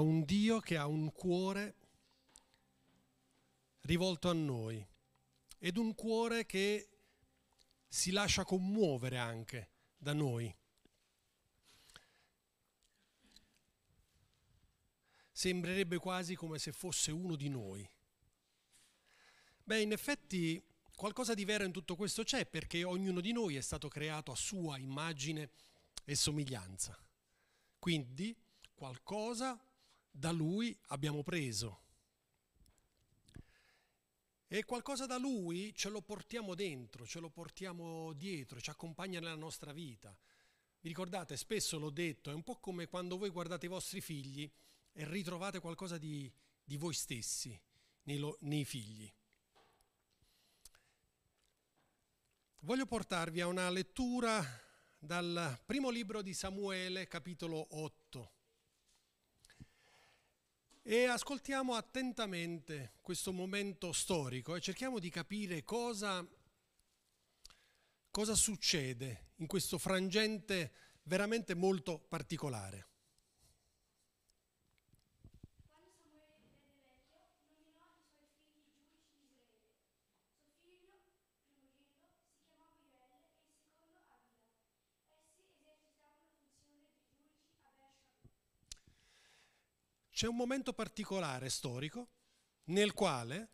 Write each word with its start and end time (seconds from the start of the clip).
un 0.00 0.24
Dio 0.24 0.60
che 0.60 0.76
ha 0.76 0.86
un 0.86 1.12
cuore 1.12 1.76
rivolto 3.82 4.28
a 4.28 4.32
noi 4.32 4.86
ed 5.58 5.76
un 5.76 5.94
cuore 5.94 6.46
che 6.46 6.88
si 7.88 8.10
lascia 8.10 8.44
commuovere 8.44 9.18
anche 9.18 9.70
da 9.96 10.12
noi. 10.12 10.54
Sembrerebbe 15.32 15.98
quasi 15.98 16.34
come 16.34 16.58
se 16.58 16.72
fosse 16.72 17.10
uno 17.10 17.34
di 17.34 17.48
noi. 17.48 17.88
Beh, 19.64 19.80
in 19.80 19.92
effetti 19.92 20.62
qualcosa 20.94 21.34
di 21.34 21.44
vero 21.44 21.64
in 21.64 21.72
tutto 21.72 21.96
questo 21.96 22.24
c'è 22.24 22.46
perché 22.46 22.84
ognuno 22.84 23.20
di 23.20 23.32
noi 23.32 23.56
è 23.56 23.60
stato 23.60 23.88
creato 23.88 24.32
a 24.32 24.36
sua 24.36 24.78
immagine 24.78 25.50
e 26.04 26.14
somiglianza. 26.14 26.98
Quindi 27.78 28.36
qualcosa 28.74 29.58
da 30.10 30.30
lui 30.30 30.76
abbiamo 30.88 31.22
preso. 31.22 31.82
E 34.46 34.64
qualcosa 34.64 35.06
da 35.06 35.16
lui 35.16 35.72
ce 35.74 35.88
lo 35.88 36.02
portiamo 36.02 36.56
dentro, 36.56 37.06
ce 37.06 37.20
lo 37.20 37.30
portiamo 37.30 38.12
dietro, 38.14 38.60
ci 38.60 38.70
accompagna 38.70 39.20
nella 39.20 39.36
nostra 39.36 39.72
vita. 39.72 40.16
Vi 40.80 40.88
ricordate, 40.88 41.36
spesso 41.36 41.78
l'ho 41.78 41.90
detto, 41.90 42.30
è 42.30 42.34
un 42.34 42.42
po' 42.42 42.58
come 42.58 42.88
quando 42.88 43.16
voi 43.16 43.30
guardate 43.30 43.66
i 43.66 43.68
vostri 43.68 44.00
figli 44.00 44.50
e 44.92 45.08
ritrovate 45.08 45.60
qualcosa 45.60 45.98
di, 45.98 46.30
di 46.64 46.76
voi 46.76 46.94
stessi 46.94 47.56
nei, 48.04 48.18
lo, 48.18 48.36
nei 48.40 48.64
figli. 48.64 49.12
Voglio 52.62 52.86
portarvi 52.86 53.40
a 53.40 53.46
una 53.46 53.70
lettura 53.70 54.44
dal 54.98 55.58
primo 55.64 55.90
libro 55.90 56.22
di 56.22 56.34
Samuele, 56.34 57.06
capitolo 57.06 57.66
8. 57.70 57.99
E 60.82 61.04
ascoltiamo 61.04 61.74
attentamente 61.74 62.94
questo 63.02 63.32
momento 63.32 63.92
storico 63.92 64.54
e 64.54 64.60
cerchiamo 64.60 64.98
di 64.98 65.10
capire 65.10 65.62
cosa, 65.62 66.26
cosa 68.10 68.34
succede 68.34 69.32
in 69.36 69.46
questo 69.46 69.76
frangente 69.76 70.72
veramente 71.02 71.54
molto 71.54 71.98
particolare. 71.98 72.89
C'è 90.20 90.26
un 90.26 90.36
momento 90.36 90.74
particolare 90.74 91.48
storico 91.48 92.10
nel 92.64 92.92
quale 92.92 93.48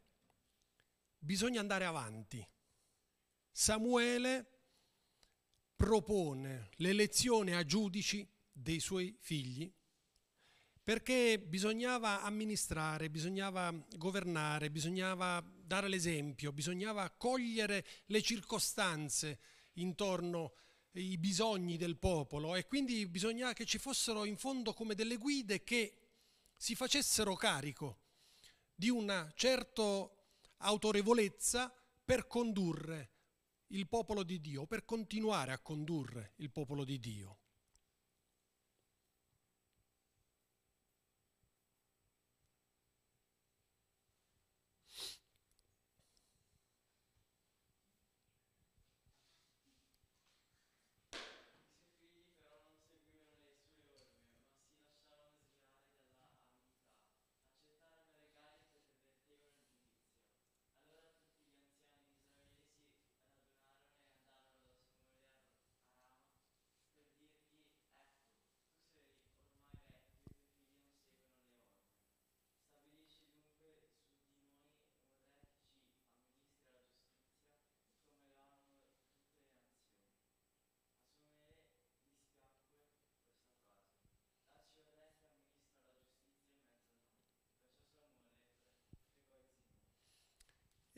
bisogna 1.16 1.60
andare 1.60 1.84
avanti. 1.84 2.44
Samuele 3.52 4.50
propone 5.76 6.70
l'elezione 6.78 7.54
a 7.54 7.64
giudici 7.64 8.28
dei 8.50 8.80
suoi 8.80 9.16
figli 9.20 9.72
perché 10.82 11.38
bisognava 11.38 12.22
amministrare, 12.22 13.10
bisognava 13.10 13.72
governare, 13.96 14.68
bisognava 14.68 15.48
dare 15.62 15.86
l'esempio, 15.86 16.50
bisognava 16.50 17.08
cogliere 17.10 17.86
le 18.06 18.22
circostanze 18.22 19.38
intorno 19.74 20.54
ai 20.94 21.16
bisogni 21.16 21.76
del 21.76 21.96
popolo 21.96 22.56
e 22.56 22.66
quindi 22.66 23.06
bisognava 23.06 23.52
che 23.52 23.66
ci 23.66 23.78
fossero 23.78 24.24
in 24.24 24.36
fondo 24.36 24.72
come 24.72 24.96
delle 24.96 25.16
guide 25.16 25.62
che 25.62 26.05
si 26.56 26.74
facessero 26.74 27.34
carico 27.34 28.00
di 28.74 28.88
una 28.88 29.30
certa 29.34 30.08
autorevolezza 30.58 31.72
per 32.04 32.26
condurre 32.26 33.10
il 33.68 33.88
popolo 33.88 34.22
di 34.22 34.40
Dio, 34.40 34.66
per 34.66 34.84
continuare 34.84 35.52
a 35.52 35.58
condurre 35.58 36.32
il 36.36 36.50
popolo 36.50 36.84
di 36.84 36.98
Dio. 36.98 37.40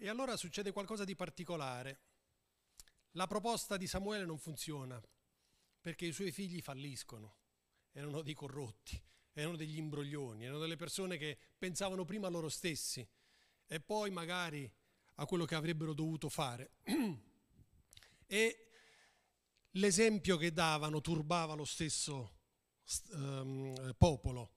E 0.00 0.08
allora 0.08 0.36
succede 0.36 0.70
qualcosa 0.70 1.02
di 1.02 1.16
particolare. 1.16 2.00
La 3.12 3.26
proposta 3.26 3.76
di 3.76 3.88
Samuele 3.88 4.24
non 4.24 4.38
funziona 4.38 5.02
perché 5.80 6.06
i 6.06 6.12
suoi 6.12 6.30
figli 6.30 6.60
falliscono, 6.60 7.38
erano 7.90 8.22
dei 8.22 8.34
corrotti, 8.34 9.02
erano 9.32 9.56
degli 9.56 9.76
imbroglioni, 9.76 10.44
erano 10.44 10.60
delle 10.60 10.76
persone 10.76 11.16
che 11.16 11.36
pensavano 11.58 12.04
prima 12.04 12.28
a 12.28 12.30
loro 12.30 12.48
stessi 12.48 13.04
e 13.66 13.80
poi 13.80 14.10
magari 14.10 14.72
a 15.16 15.26
quello 15.26 15.44
che 15.44 15.56
avrebbero 15.56 15.94
dovuto 15.94 16.28
fare. 16.28 16.74
e 18.26 18.70
l'esempio 19.70 20.36
che 20.36 20.52
davano 20.52 21.00
turbava 21.00 21.54
lo 21.54 21.64
stesso 21.64 22.38
um, 23.14 23.94
popolo. 23.98 24.52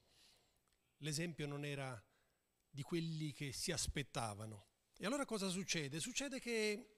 L'esempio 0.97 1.47
non 1.47 1.65
era 1.65 1.99
di 2.69 2.83
quelli 2.83 3.33
che 3.33 3.51
si 3.53 3.71
aspettavano. 3.71 4.69
E 5.01 5.07
allora 5.07 5.25
cosa 5.25 5.49
succede? 5.49 5.99
Succede 5.99 6.39
che 6.39 6.97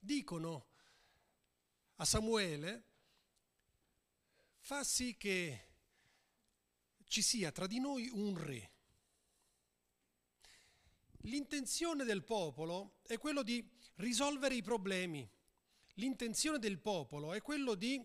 dicono 0.00 0.66
a 1.94 2.04
Samuele, 2.04 2.84
fa 4.58 4.82
sì 4.82 5.16
che 5.16 5.68
ci 7.04 7.22
sia 7.22 7.52
tra 7.52 7.68
di 7.68 7.78
noi 7.78 8.08
un 8.08 8.36
re. 8.36 8.72
L'intenzione 11.18 12.02
del 12.02 12.24
popolo 12.24 12.96
è 13.06 13.16
quello 13.16 13.44
di 13.44 13.64
risolvere 13.98 14.56
i 14.56 14.62
problemi. 14.62 15.30
L'intenzione 15.94 16.58
del 16.58 16.80
popolo 16.80 17.32
è 17.32 17.40
quello 17.42 17.76
di 17.76 18.04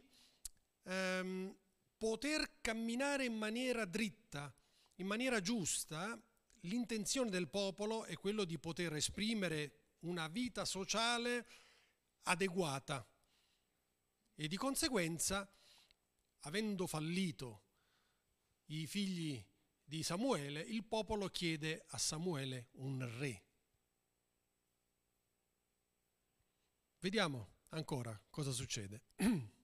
ehm, 0.83 1.57
poter 1.97 2.61
camminare 2.61 3.25
in 3.25 3.33
maniera 3.33 3.85
dritta, 3.85 4.53
in 4.97 5.07
maniera 5.07 5.41
giusta 5.41 6.15
l'intenzione 6.61 7.29
del 7.29 7.49
popolo 7.49 8.03
è 8.05 8.15
quello 8.15 8.43
di 8.43 8.59
poter 8.59 8.93
esprimere 8.95 9.95
una 9.99 10.27
vita 10.27 10.65
sociale 10.65 11.47
adeguata 12.23 13.07
e 14.35 14.47
di 14.47 14.57
conseguenza, 14.57 15.49
avendo 16.41 16.87
fallito 16.87 17.63
i 18.65 18.87
figli 18.87 19.43
di 19.83 20.03
Samuele, 20.03 20.61
il 20.61 20.83
popolo 20.83 21.27
chiede 21.27 21.83
a 21.89 21.97
Samuele 21.97 22.69
un 22.73 23.07
re. 23.19 23.43
Vediamo 26.99 27.55
ancora 27.69 28.19
cosa 28.29 28.51
succede. 28.51 29.01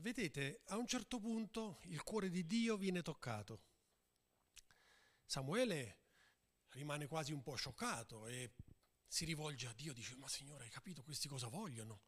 Vedete, 0.00 0.62
a 0.68 0.78
un 0.78 0.86
certo 0.86 1.18
punto 1.18 1.78
il 1.82 2.02
cuore 2.02 2.30
di 2.30 2.46
Dio 2.46 2.78
viene 2.78 3.02
toccato. 3.02 3.64
Samuele 5.26 5.98
rimane 6.70 7.06
quasi 7.06 7.32
un 7.32 7.42
po' 7.42 7.54
scioccato 7.54 8.26
e 8.26 8.54
si 9.06 9.26
rivolge 9.26 9.66
a 9.66 9.74
Dio, 9.74 9.92
dice, 9.92 10.16
ma 10.16 10.26
Signore, 10.26 10.64
hai 10.64 10.70
capito 10.70 11.02
questi 11.02 11.28
cosa 11.28 11.48
vogliono? 11.48 12.00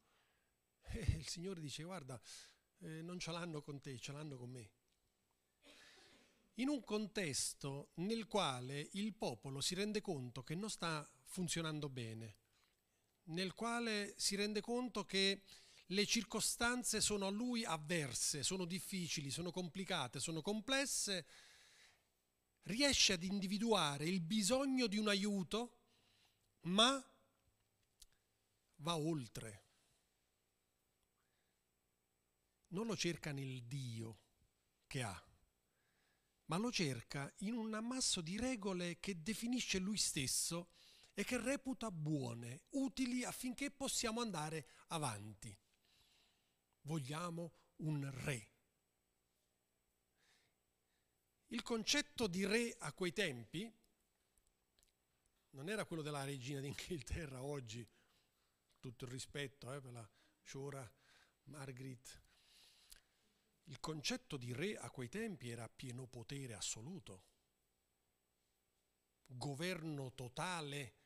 E 0.80 1.00
il 1.00 1.28
Signore 1.28 1.60
dice, 1.60 1.82
guarda, 1.82 2.18
eh, 2.78 3.02
non 3.02 3.18
ce 3.18 3.30
l'hanno 3.30 3.60
con 3.60 3.78
te, 3.82 3.98
ce 3.98 4.12
l'hanno 4.12 4.38
con 4.38 4.48
me. 4.48 4.70
In 6.54 6.68
un 6.68 6.82
contesto 6.82 7.90
nel 7.96 8.26
quale 8.26 8.88
il 8.92 9.12
popolo 9.12 9.60
si 9.60 9.74
rende 9.74 10.00
conto 10.00 10.42
che 10.42 10.54
non 10.54 10.70
sta 10.70 11.06
funzionando 11.24 11.90
bene, 11.90 12.36
nel 13.24 13.52
quale 13.52 14.14
si 14.16 14.34
rende 14.34 14.62
conto 14.62 15.04
che 15.04 15.42
le 15.92 16.06
circostanze 16.06 17.00
sono 17.00 17.26
a 17.26 17.30
lui 17.30 17.64
avverse, 17.64 18.42
sono 18.42 18.64
difficili, 18.64 19.30
sono 19.30 19.50
complicate, 19.50 20.20
sono 20.20 20.40
complesse, 20.40 21.26
riesce 22.62 23.12
ad 23.12 23.22
individuare 23.22 24.06
il 24.06 24.20
bisogno 24.20 24.86
di 24.86 24.96
un 24.96 25.08
aiuto, 25.08 25.78
ma 26.62 27.02
va 28.76 28.96
oltre. 28.96 29.60
Non 32.68 32.86
lo 32.86 32.96
cerca 32.96 33.32
nel 33.32 33.62
Dio 33.64 34.20
che 34.86 35.02
ha, 35.02 35.24
ma 36.46 36.56
lo 36.56 36.72
cerca 36.72 37.30
in 37.38 37.52
un 37.52 37.74
ammasso 37.74 38.22
di 38.22 38.38
regole 38.38 38.98
che 38.98 39.22
definisce 39.22 39.78
lui 39.78 39.98
stesso 39.98 40.70
e 41.12 41.22
che 41.22 41.38
reputa 41.38 41.90
buone, 41.90 42.62
utili 42.70 43.24
affinché 43.24 43.70
possiamo 43.70 44.22
andare 44.22 44.66
avanti 44.88 45.54
vogliamo 46.82 47.52
un 47.76 48.10
re. 48.24 48.50
Il 51.48 51.62
concetto 51.62 52.26
di 52.26 52.46
re 52.46 52.74
a 52.78 52.92
quei 52.92 53.12
tempi 53.12 53.70
non 55.50 55.68
era 55.68 55.84
quello 55.84 56.02
della 56.02 56.24
regina 56.24 56.60
d'Inghilterra 56.60 57.42
oggi, 57.42 57.86
tutto 58.80 59.04
il 59.04 59.10
rispetto 59.10 59.72
eh, 59.72 59.80
per 59.80 59.92
la 59.92 60.10
Shora 60.40 60.90
Margaret. 61.44 62.22
Il 63.64 63.78
concetto 63.78 64.36
di 64.36 64.52
re 64.52 64.76
a 64.76 64.90
quei 64.90 65.08
tempi 65.08 65.50
era 65.50 65.68
pieno 65.68 66.06
potere 66.06 66.54
assoluto, 66.54 67.24
governo 69.26 70.12
totale 70.14 71.01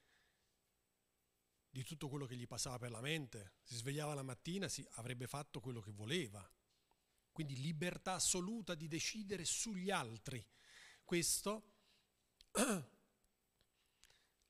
di 1.77 1.85
tutto 1.85 2.09
quello 2.09 2.25
che 2.25 2.37
gli 2.37 2.47
passava 2.47 2.79
per 2.79 2.91
la 2.91 3.03
mente. 3.03 3.57
Si 3.63 3.77
svegliava 3.77 4.15
la 4.15 4.23
mattina, 4.23 4.67
si 4.67 4.87
avrebbe 4.93 5.27
fatto 5.27 5.61
quello 5.61 5.81
che 5.81 5.93
voleva. 5.93 6.43
Quindi 7.31 7.61
libertà 7.61 8.15
assoluta 8.15 8.75
di 8.75 8.89
decidere 8.89 9.45
sugli 9.45 9.91
altri. 9.91 10.43
Questo 11.05 11.75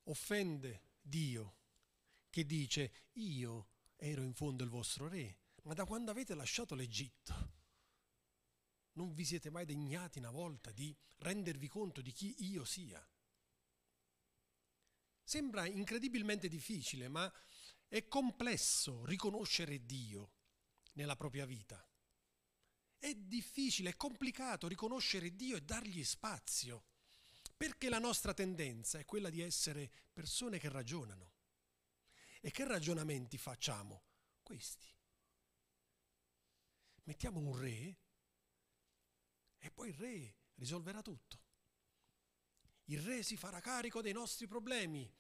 offende 0.05 0.83
Dio, 1.01 1.57
che 2.31 2.47
dice, 2.47 3.09
io 3.15 3.71
ero 3.97 4.23
in 4.23 4.33
fondo 4.33 4.63
il 4.63 4.71
vostro 4.71 5.09
re, 5.09 5.39
ma 5.63 5.75
da 5.75 5.85
quando 5.85 6.13
avete 6.13 6.33
lasciato 6.37 6.77
l'Egitto, 6.77 7.55
non 8.93 9.13
vi 9.15 9.25
siete 9.25 9.51
mai 9.51 9.65
degnati 9.65 10.21
una 10.21 10.31
volta 10.31 10.71
di 10.71 10.97
rendervi 11.17 11.67
conto 11.67 12.01
di 12.01 12.13
chi 12.13 12.37
io 12.51 12.65
sia. 12.65 13.05
Sembra 15.27 15.67
incredibilmente 15.67 16.47
difficile, 16.47 17.09
ma 17.09 17.31
è 17.89 18.07
complesso 18.07 19.05
riconoscere 19.05 19.85
Dio 19.85 20.35
nella 20.93 21.17
propria 21.17 21.45
vita. 21.45 21.85
È 22.97 23.13
difficile, 23.13 23.91
è 23.91 23.97
complicato 23.97 24.69
riconoscere 24.69 25.35
Dio 25.35 25.57
e 25.57 25.63
dargli 25.63 26.05
spazio, 26.05 26.85
perché 27.57 27.89
la 27.89 27.99
nostra 27.99 28.35
tendenza 28.35 29.01
è 29.01 29.05
quella 29.05 29.29
di 29.29 29.41
essere 29.41 29.91
persone 30.13 30.61
che 30.61 30.69
ragionano. 30.69 31.35
E 32.41 32.53
che 32.53 32.65
ragionamenti 32.65 33.37
facciamo? 33.37 34.05
Questi. 34.45 34.87
Mettiamo 37.03 37.41
un 37.41 37.59
re 37.59 37.99
e 39.59 39.71
poi 39.73 39.89
il 39.89 39.95
re 39.97 40.37
risolverà 40.55 41.03
tutto. 41.03 41.46
Il 42.87 43.01
re 43.01 43.23
si 43.23 43.37
farà 43.37 43.61
carico 43.61 44.01
dei 44.01 44.13
nostri 44.13 44.47
problemi, 44.47 45.11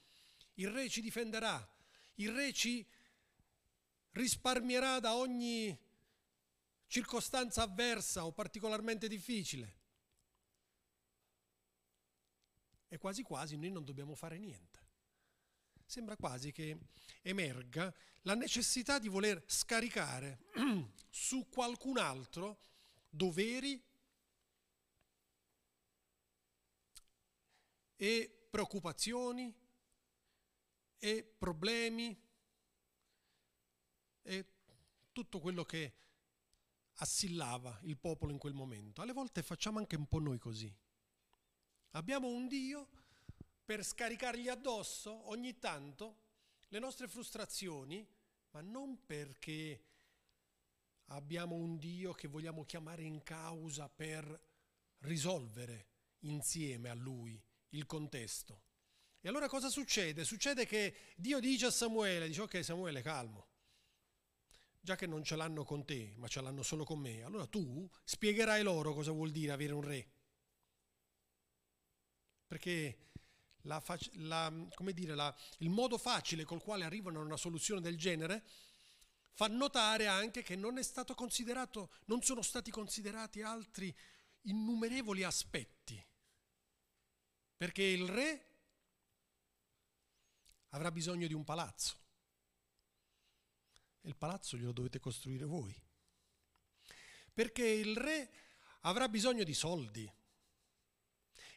il 0.54 0.70
re 0.70 0.88
ci 0.88 1.00
difenderà, 1.00 1.68
il 2.16 2.32
re 2.32 2.52
ci 2.52 2.86
risparmierà 4.12 5.00
da 5.00 5.14
ogni 5.14 5.78
circostanza 6.86 7.62
avversa 7.62 8.24
o 8.24 8.32
particolarmente 8.32 9.08
difficile. 9.08 9.74
E 12.88 12.98
quasi 12.98 13.22
quasi 13.22 13.56
noi 13.56 13.70
non 13.70 13.84
dobbiamo 13.84 14.14
fare 14.14 14.38
niente. 14.38 14.84
Sembra 15.84 16.16
quasi 16.16 16.52
che 16.52 16.78
emerga 17.22 17.94
la 18.22 18.34
necessità 18.34 18.98
di 18.98 19.08
voler 19.08 19.42
scaricare 19.46 20.46
su 21.10 21.48
qualcun 21.48 21.98
altro 21.98 22.62
doveri 23.08 23.82
e 27.96 28.46
preoccupazioni 28.50 29.54
e 30.98 31.24
problemi 31.24 32.18
e 34.22 34.46
tutto 35.12 35.40
quello 35.40 35.64
che 35.64 35.94
assillava 36.94 37.78
il 37.82 37.98
popolo 37.98 38.32
in 38.32 38.38
quel 38.38 38.54
momento. 38.54 39.02
Alle 39.02 39.12
volte 39.12 39.42
facciamo 39.42 39.78
anche 39.78 39.96
un 39.96 40.06
po' 40.06 40.18
noi 40.18 40.38
così. 40.38 40.74
Abbiamo 41.90 42.28
un 42.28 42.46
Dio 42.46 42.88
per 43.64 43.84
scaricargli 43.84 44.48
addosso 44.48 45.28
ogni 45.28 45.58
tanto 45.58 46.24
le 46.68 46.78
nostre 46.78 47.08
frustrazioni, 47.08 48.06
ma 48.50 48.60
non 48.60 49.04
perché 49.04 49.84
abbiamo 51.06 51.54
un 51.54 51.78
Dio 51.78 52.12
che 52.12 52.28
vogliamo 52.28 52.64
chiamare 52.64 53.02
in 53.02 53.22
causa 53.22 53.88
per 53.88 54.44
risolvere 55.00 55.88
insieme 56.20 56.88
a 56.88 56.94
Lui 56.94 57.42
il 57.70 57.86
contesto. 57.86 58.62
E 59.20 59.28
allora 59.28 59.48
cosa 59.48 59.68
succede? 59.68 60.24
Succede 60.24 60.66
che 60.66 60.94
Dio 61.16 61.40
dice 61.40 61.66
a 61.66 61.70
Samuele, 61.70 62.28
dice 62.28 62.42
ok 62.42 62.64
Samuele 62.64 63.02
calmo, 63.02 63.48
già 64.80 64.94
che 64.94 65.06
non 65.06 65.24
ce 65.24 65.34
l'hanno 65.34 65.64
con 65.64 65.84
te, 65.84 66.14
ma 66.16 66.28
ce 66.28 66.40
l'hanno 66.40 66.62
solo 66.62 66.84
con 66.84 67.00
me, 67.00 67.22
allora 67.22 67.46
tu 67.46 67.90
spiegherai 68.04 68.62
loro 68.62 68.94
cosa 68.94 69.10
vuol 69.10 69.32
dire 69.32 69.52
avere 69.52 69.72
un 69.72 69.82
re. 69.82 70.10
Perché 72.46 73.10
la, 73.62 73.82
la, 74.12 74.52
dire, 74.92 75.14
la, 75.16 75.36
il 75.58 75.70
modo 75.70 75.98
facile 75.98 76.44
col 76.44 76.62
quale 76.62 76.84
arrivano 76.84 77.18
a 77.18 77.24
una 77.24 77.36
soluzione 77.36 77.80
del 77.80 77.98
genere 77.98 78.44
fa 79.32 79.48
notare 79.48 80.06
anche 80.06 80.42
che 80.42 80.54
non, 80.54 80.80
non 82.04 82.22
sono 82.22 82.42
stati 82.42 82.70
considerati 82.70 83.42
altri 83.42 83.94
innumerevoli 84.42 85.24
aspetti 85.24 86.02
perché 87.56 87.82
il 87.82 88.06
re 88.06 88.44
avrà 90.70 90.90
bisogno 90.90 91.26
di 91.26 91.34
un 91.34 91.44
palazzo. 91.44 92.04
E 94.02 94.08
il 94.08 94.16
palazzo 94.16 94.56
glielo 94.56 94.72
dovete 94.72 95.00
costruire 95.00 95.44
voi. 95.44 95.74
Perché 97.32 97.66
il 97.66 97.96
re 97.96 98.30
avrà 98.82 99.08
bisogno 99.08 99.42
di 99.42 99.54
soldi. 99.54 100.10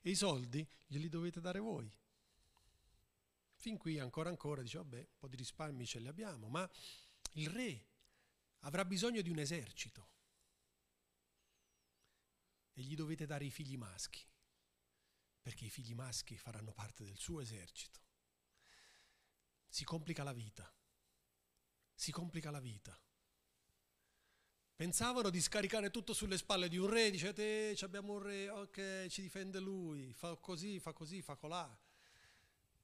E 0.02 0.10
i 0.10 0.16
soldi 0.16 0.66
glieli 0.88 1.10
dovete 1.10 1.42
dare 1.42 1.60
voi. 1.60 1.92
Fin 3.56 3.78
qui 3.78 4.00
ancora 4.00 4.30
ancora 4.30 4.62
dice, 4.62 4.78
vabbè, 4.78 4.98
un 4.98 5.18
po' 5.18 5.28
di 5.28 5.36
risparmi 5.36 5.86
ce 5.86 6.00
li 6.00 6.08
abbiamo, 6.08 6.48
ma 6.48 6.70
il 7.34 7.50
re 7.50 7.88
avrà 8.60 8.86
bisogno 8.86 9.22
di 9.22 9.30
un 9.30 9.40
esercito. 9.40 10.08
E 12.74 12.82
gli 12.84 12.96
dovete 12.96 13.26
dare 13.26 13.44
i 13.44 13.52
figli 13.52 13.76
maschi 13.76 14.29
perché 15.42 15.66
i 15.66 15.70
figli 15.70 15.94
maschi 15.94 16.38
faranno 16.38 16.72
parte 16.72 17.04
del 17.04 17.18
suo 17.18 17.40
esercito. 17.42 18.00
Si 19.68 19.84
complica 19.84 20.24
la 20.24 20.34
vita, 20.34 20.72
si 21.94 22.12
complica 22.12 22.52
la 22.52 22.60
vita. 22.60 23.00
Pensavano 24.76 25.30
di 25.30 25.42
scaricare 25.42 25.92
tutto 25.92 26.14
sulle 26.14 26.38
spalle 26.38 26.70
di 26.70 26.78
un 26.78 26.90
re, 26.90 27.12
dicete 27.12 27.76
abbiamo 27.82 28.14
un 28.14 28.24
re, 28.24 28.50
ok, 28.50 29.08
ci 29.10 29.22
difende 29.22 29.60
lui, 29.60 30.14
fa 30.14 30.36
così, 30.38 30.80
fa 30.80 30.94
così, 30.94 31.22
fa 31.22 31.36
colà. 31.36 31.78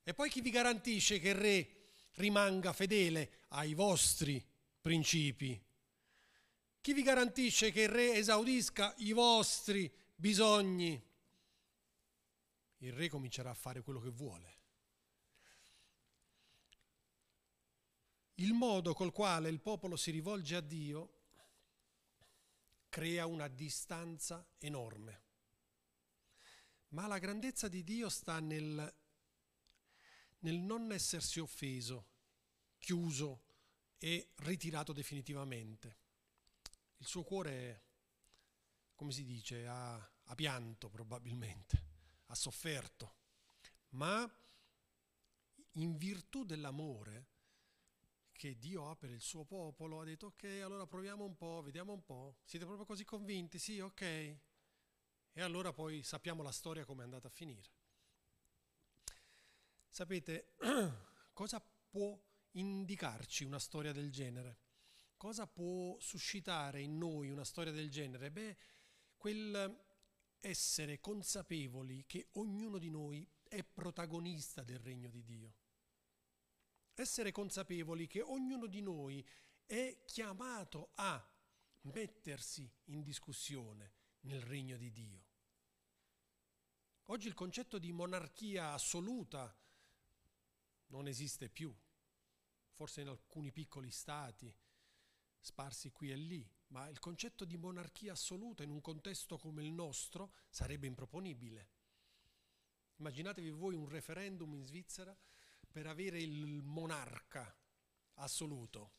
E 0.03 0.13
poi 0.13 0.29
chi 0.29 0.41
vi 0.41 0.49
garantisce 0.49 1.19
che 1.19 1.29
il 1.29 1.35
re 1.35 1.69
rimanga 2.15 2.73
fedele 2.73 3.45
ai 3.49 3.73
vostri 3.73 4.45
principi? 4.81 5.59
Chi 6.81 6.93
vi 6.93 7.01
garantisce 7.01 7.71
che 7.71 7.83
il 7.83 7.89
re 7.89 8.13
esaudisca 8.13 8.93
i 8.97 9.13
vostri 9.13 9.91
bisogni? 10.13 11.01
Il 12.77 12.93
re 12.93 13.09
comincerà 13.09 13.49
a 13.49 13.55
fare 13.55 13.81
quello 13.81 13.99
che 13.99 14.09
vuole. 14.09 14.59
Il 18.35 18.53
modo 18.53 18.93
col 18.93 19.13
quale 19.13 19.49
il 19.49 19.61
popolo 19.61 19.95
si 19.95 20.11
rivolge 20.11 20.55
a 20.55 20.61
Dio 20.61 21.13
crea 22.89 23.25
una 23.25 23.47
distanza 23.47 24.45
enorme. 24.57 25.23
Ma 26.89 27.07
la 27.07 27.17
grandezza 27.17 27.67
di 27.67 27.83
Dio 27.83 28.09
sta 28.09 28.39
nel, 28.39 28.93
nel 30.39 30.59
non 30.59 30.91
essersi 30.91 31.39
offeso, 31.39 32.07
chiuso 32.77 33.43
e 33.97 34.31
ritirato 34.35 34.93
definitivamente. 34.93 35.97
Il 36.97 37.05
suo 37.05 37.23
cuore, 37.23 37.83
come 38.95 39.11
si 39.11 39.25
dice, 39.25 39.65
ha, 39.65 39.93
ha 39.95 40.35
pianto 40.35 40.89
probabilmente, 40.89 41.94
ha 42.27 42.35
sofferto, 42.35 43.15
ma 43.89 44.29
in 45.73 45.97
virtù 45.97 46.43
dell'amore 46.43 47.33
che 48.31 48.57
Dio 48.57 48.89
ha 48.89 48.95
per 48.95 49.11
il 49.11 49.21
suo 49.21 49.45
popolo, 49.45 50.01
ha 50.01 50.03
detto 50.03 50.27
ok, 50.27 50.43
allora 50.63 50.85
proviamo 50.85 51.23
un 51.23 51.35
po', 51.35 51.61
vediamo 51.63 51.93
un 51.93 52.03
po', 52.03 52.37
siete 52.43 52.65
proprio 52.65 52.85
così 52.85 53.05
convinti? 53.05 53.59
Sì, 53.59 53.79
ok. 53.79 54.01
E 54.01 55.41
allora 55.41 55.73
poi 55.73 56.03
sappiamo 56.03 56.43
la 56.43 56.51
storia 56.51 56.85
come 56.85 57.01
è 57.01 57.05
andata 57.05 57.27
a 57.27 57.31
finire. 57.31 57.69
Sapete, 59.89 60.55
cosa 61.33 61.65
può 61.89 62.19
indicarci 62.51 63.43
una 63.45 63.59
storia 63.59 63.93
del 63.93 64.11
genere? 64.11 64.59
Cosa 65.17 65.47
può 65.47 65.97
suscitare 65.99 66.81
in 66.81 66.97
noi 66.97 67.29
una 67.29 67.45
storia 67.45 67.71
del 67.71 67.89
genere? 67.89 68.31
Beh, 68.31 68.57
quel 69.15 69.84
essere 70.45 70.99
consapevoli 70.99 72.05
che 72.05 72.29
ognuno 72.33 72.77
di 72.77 72.91
noi 72.91 73.27
è 73.47 73.63
protagonista 73.63 74.61
del 74.61 74.77
regno 74.77 75.09
di 75.09 75.23
Dio. 75.23 75.55
Essere 76.93 77.31
consapevoli 77.31 78.05
che 78.05 78.21
ognuno 78.21 78.67
di 78.67 78.81
noi 78.81 79.27
è 79.65 80.03
chiamato 80.05 80.91
a 80.95 81.33
mettersi 81.81 82.71
in 82.85 83.01
discussione 83.01 83.93
nel 84.21 84.41
regno 84.41 84.77
di 84.77 84.91
Dio. 84.91 85.25
Oggi 87.05 87.27
il 87.27 87.33
concetto 87.33 87.79
di 87.79 87.91
monarchia 87.91 88.71
assoluta 88.71 89.55
non 90.87 91.07
esiste 91.07 91.49
più, 91.49 91.75
forse 92.73 93.01
in 93.01 93.07
alcuni 93.07 93.51
piccoli 93.51 93.89
stati 93.89 94.55
sparsi 95.39 95.91
qui 95.91 96.11
e 96.11 96.15
lì, 96.15 96.54
ma 96.67 96.87
il 96.87 96.99
concetto 96.99 97.45
di 97.45 97.57
monarchia 97.57 98.13
assoluta 98.13 98.63
in 98.63 98.71
un 98.71 98.81
contesto 98.81 99.37
come 99.37 99.63
il 99.63 99.71
nostro 99.71 100.33
sarebbe 100.49 100.87
improponibile. 100.87 101.69
Immaginatevi 102.97 103.49
voi 103.49 103.75
un 103.75 103.87
referendum 103.87 104.53
in 104.53 104.63
Svizzera 104.63 105.15
per 105.69 105.87
avere 105.87 106.19
il 106.19 106.61
monarca 106.63 107.55
assoluto. 108.15 108.93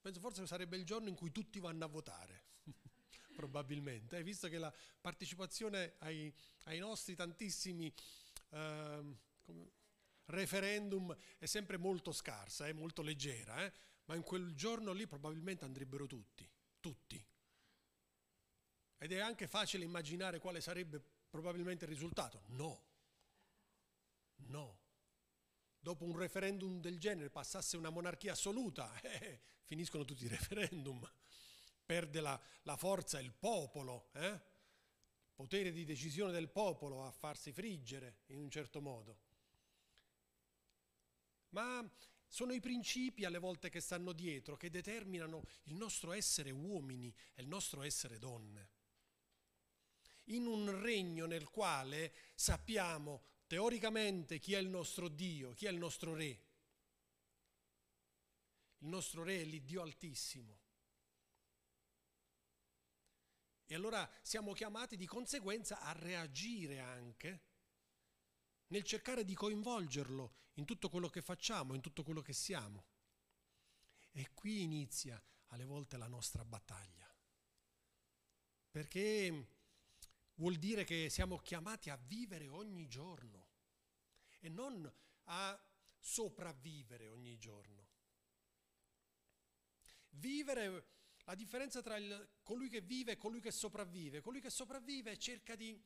Penso 0.00 0.20
forse 0.20 0.46
sarebbe 0.46 0.76
il 0.76 0.84
giorno 0.84 1.08
in 1.08 1.14
cui 1.14 1.30
tutti 1.30 1.60
vanno 1.60 1.84
a 1.84 1.88
votare, 1.88 2.44
probabilmente, 3.36 4.18
eh, 4.18 4.22
visto 4.22 4.48
che 4.48 4.58
la 4.58 4.72
partecipazione 5.00 5.94
ai, 5.98 6.32
ai 6.64 6.78
nostri 6.78 7.14
tantissimi 7.14 7.92
eh, 8.50 9.16
referendum 10.26 11.16
è 11.38 11.46
sempre 11.46 11.76
molto 11.76 12.12
scarsa, 12.12 12.66
è 12.66 12.72
molto 12.72 13.02
leggera. 13.02 13.64
Eh? 13.64 13.72
Ma 14.04 14.14
in 14.14 14.22
quel 14.22 14.54
giorno 14.54 14.92
lì 14.92 15.06
probabilmente 15.06 15.64
andrebbero 15.64 16.06
tutti, 16.06 16.48
tutti. 16.80 17.24
Ed 18.98 19.12
è 19.12 19.18
anche 19.18 19.48
facile 19.48 19.84
immaginare 19.84 20.38
quale 20.38 20.60
sarebbe 20.60 21.02
probabilmente 21.28 21.84
il 21.84 21.90
risultato. 21.90 22.42
No, 22.48 22.84
no. 24.46 24.80
Dopo 25.78 26.04
un 26.04 26.16
referendum 26.16 26.80
del 26.80 27.00
genere 27.00 27.30
passasse 27.30 27.76
una 27.76 27.90
monarchia 27.90 28.32
assoluta, 28.32 28.98
eh, 29.02 29.40
finiscono 29.64 30.04
tutti 30.04 30.24
i 30.24 30.28
referendum, 30.28 31.00
perde 31.84 32.20
la, 32.20 32.40
la 32.62 32.76
forza 32.76 33.18
il 33.18 33.32
popolo, 33.32 34.10
eh? 34.12 34.40
potere 35.34 35.72
di 35.72 35.84
decisione 35.84 36.30
del 36.30 36.50
popolo 36.50 37.04
a 37.04 37.10
farsi 37.10 37.52
friggere 37.52 38.18
in 38.26 38.38
un 38.38 38.50
certo 38.50 38.80
modo. 38.80 39.18
Ma 41.48 41.84
sono 42.32 42.54
i 42.54 42.60
principi 42.60 43.26
alle 43.26 43.36
volte 43.36 43.68
che 43.68 43.80
stanno 43.80 44.14
dietro, 44.14 44.56
che 44.56 44.70
determinano 44.70 45.44
il 45.64 45.74
nostro 45.74 46.12
essere 46.12 46.50
uomini 46.50 47.14
e 47.34 47.42
il 47.42 47.46
nostro 47.46 47.82
essere 47.82 48.18
donne. 48.18 48.70
In 50.26 50.46
un 50.46 50.80
regno 50.80 51.26
nel 51.26 51.50
quale 51.50 52.14
sappiamo 52.34 53.22
teoricamente 53.46 54.38
chi 54.38 54.54
è 54.54 54.58
il 54.58 54.68
nostro 54.68 55.08
Dio, 55.08 55.52
chi 55.52 55.66
è 55.66 55.70
il 55.70 55.76
nostro 55.76 56.14
Re. 56.14 56.46
Il 58.78 58.88
nostro 58.88 59.24
Re 59.24 59.42
è 59.42 59.44
l'Iddio 59.44 59.82
Altissimo. 59.82 60.58
E 63.66 63.74
allora 63.74 64.10
siamo 64.22 64.54
chiamati 64.54 64.96
di 64.96 65.06
conseguenza 65.06 65.80
a 65.80 65.92
reagire 65.92 66.78
anche 66.78 67.51
nel 68.72 68.84
cercare 68.84 69.22
di 69.24 69.34
coinvolgerlo 69.34 70.34
in 70.54 70.64
tutto 70.64 70.88
quello 70.88 71.08
che 71.08 71.20
facciamo, 71.20 71.74
in 71.74 71.82
tutto 71.82 72.02
quello 72.02 72.22
che 72.22 72.32
siamo. 72.32 72.86
E 74.12 74.30
qui 74.32 74.62
inizia 74.62 75.22
alle 75.48 75.64
volte 75.64 75.98
la 75.98 76.06
nostra 76.06 76.44
battaglia, 76.44 77.06
perché 78.70 79.48
vuol 80.36 80.56
dire 80.56 80.84
che 80.84 81.10
siamo 81.10 81.38
chiamati 81.38 81.90
a 81.90 81.96
vivere 81.96 82.48
ogni 82.48 82.88
giorno 82.88 83.50
e 84.40 84.48
non 84.48 84.90
a 85.24 85.62
sopravvivere 85.98 87.08
ogni 87.08 87.36
giorno. 87.38 87.90
Vivere, 90.14 90.86
la 91.24 91.34
differenza 91.34 91.82
tra 91.82 91.96
il, 91.96 92.30
colui 92.42 92.70
che 92.70 92.80
vive 92.80 93.12
e 93.12 93.16
colui 93.18 93.40
che 93.40 93.50
sopravvive, 93.50 94.22
colui 94.22 94.40
che 94.40 94.50
sopravvive 94.50 95.18
cerca 95.18 95.54
di 95.54 95.78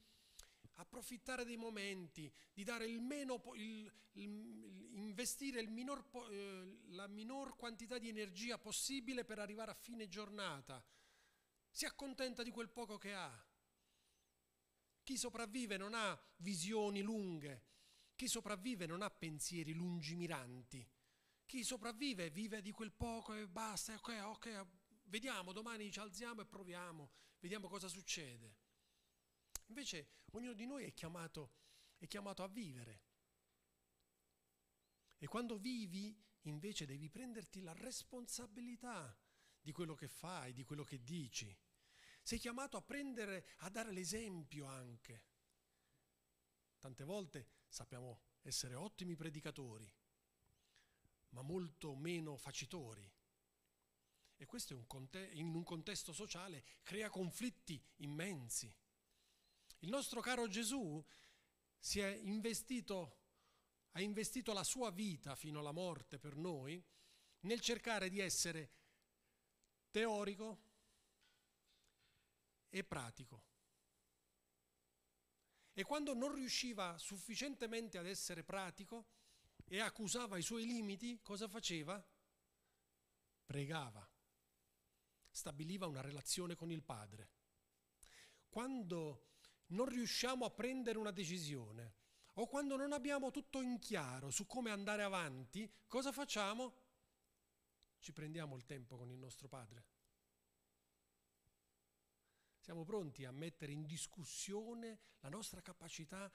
approfittare 0.77 1.45
dei 1.45 1.57
momenti, 1.57 2.33
di 2.53 2.65
dare 2.65 2.87
il 2.87 3.01
meno, 3.01 3.43
il, 3.55 3.91
il, 4.13 4.91
investire 4.95 5.61
il 5.61 5.69
minor, 5.69 6.05
eh, 6.31 6.79
la 6.89 7.07
minor 7.07 7.57
quantità 7.57 7.99
di 7.99 8.09
energia 8.09 8.59
possibile 8.59 9.25
per 9.25 9.39
arrivare 9.39 9.71
a 9.71 9.75
fine 9.75 10.09
giornata. 10.09 10.85
Si 11.71 11.85
accontenta 11.85 12.43
di 12.43 12.51
quel 12.51 12.71
poco 12.71 12.99
che 12.99 13.15
ha. 13.15 13.47
Chi 15.03 15.17
sopravvive 15.17 15.77
non 15.77 15.95
ha 15.95 16.19
visioni 16.39 17.01
lunghe, 17.01 17.65
chi 18.17 18.27
sopravvive 18.29 18.87
non 18.87 19.03
ha 19.03 19.11
pensieri 19.11 19.73
lungimiranti. 19.73 20.87
Chi 21.47 21.63
sopravvive 21.63 22.31
vive 22.31 22.61
di 22.61 22.73
quel 22.73 22.91
poco 22.91 23.33
e 23.35 23.47
basta, 23.47 23.95
ok, 23.95 24.21
ok, 24.25 24.67
vediamo, 25.05 25.53
domani 25.53 25.93
ci 25.93 26.01
alziamo 26.01 26.41
e 26.41 26.47
proviamo, 26.47 27.11
vediamo 27.39 27.69
cosa 27.69 27.87
succede. 27.87 28.66
Invece 29.67 30.09
ognuno 30.33 30.53
di 30.53 30.67
noi 30.67 30.85
è 30.85 30.93
chiamato, 30.93 31.53
è 31.99 32.07
chiamato 32.07 32.43
a 32.43 32.49
vivere. 32.49 33.03
E 35.19 35.27
quando 35.27 35.59
vivi, 35.59 36.17
invece, 36.43 36.87
devi 36.87 37.09
prenderti 37.09 37.61
la 37.61 37.73
responsabilità 37.73 39.19
di 39.61 39.73
quello 39.73 39.95
che 39.95 40.09
fai, 40.09 40.53
di 40.53 40.63
quello 40.63 40.85
che 40.85 41.03
dici. 41.03 41.57
Sei 42.23 42.39
chiamato 42.39 42.77
a 42.77 42.83
prendere, 42.83 43.47
a 43.59 43.71
dare 43.71 43.93
l'esempio 43.93 44.67
anche. 44.67 45.25
Tante 46.79 47.05
volte 47.05 47.49
sappiamo 47.67 48.21
essere 48.43 48.75
ottimi 48.75 49.17
predicatori, 49.17 49.91
ma 51.31 51.43
molto 51.43 51.95
meno 51.95 52.37
facitori. 52.37 53.11
E 54.37 54.45
questo 54.45 54.75
in 55.33 55.55
un 55.55 55.65
contesto 55.65 56.13
sociale 56.13 56.63
crea 56.83 57.09
conflitti 57.09 57.83
immensi. 57.97 58.73
Il 59.87 59.93
nostro 59.93 60.21
caro 60.21 60.49
Gesù 60.49 61.01
si 61.79 62.01
è 62.01 62.09
investito, 62.09 63.19
ha 63.93 64.01
investito 64.01 64.53
la 64.53 64.65
sua 64.65 64.91
vita 64.91 65.37
fino 65.37 65.61
alla 65.61 65.71
morte 65.71 66.19
per 66.19 66.35
noi 66.35 66.85
nel 67.43 67.61
cercare 67.61 68.09
di 68.09 68.19
essere 68.19 68.73
teorico 69.93 70.59
e 72.69 72.83
pratico. 72.83 73.45
E 75.73 75.85
quando 75.85 76.15
non 76.15 76.35
riusciva 76.35 76.99
sufficientemente 76.99 77.97
ad 77.97 78.07
essere 78.07 78.43
pratico 78.43 79.07
e 79.67 79.79
accusava 79.79 80.37
i 80.37 80.43
suoi 80.43 80.67
limiti, 80.67 81.21
cosa 81.23 81.47
faceva? 81.47 82.05
Pregava, 83.45 84.05
stabiliva 85.31 85.87
una 85.87 86.01
relazione 86.01 86.57
con 86.57 86.73
il 86.73 86.83
Padre. 86.83 87.31
Quando 88.49 89.27
non 89.69 89.87
riusciamo 89.87 90.45
a 90.45 90.51
prendere 90.51 90.99
una 90.99 91.11
decisione 91.11 91.95
o 92.35 92.47
quando 92.47 92.77
non 92.77 92.93
abbiamo 92.93 93.31
tutto 93.31 93.63
in 93.63 93.79
chiaro 93.79 94.31
su 94.31 94.47
come 94.47 94.71
andare 94.71 95.03
avanti, 95.03 95.71
cosa 95.87 96.13
facciamo? 96.13 96.85
Ci 97.99 98.13
prendiamo 98.13 98.57
il 98.57 98.65
tempo 98.65 98.97
con 98.97 99.11
il 99.11 99.19
nostro 99.19 99.49
Padre. 99.49 99.85
Siamo 102.59 102.85
pronti 102.85 103.25
a 103.25 103.31
mettere 103.31 103.73
in 103.73 103.87
discussione 103.87 104.99
la 105.21 105.29
nostra 105.29 105.63
capacità 105.63 106.31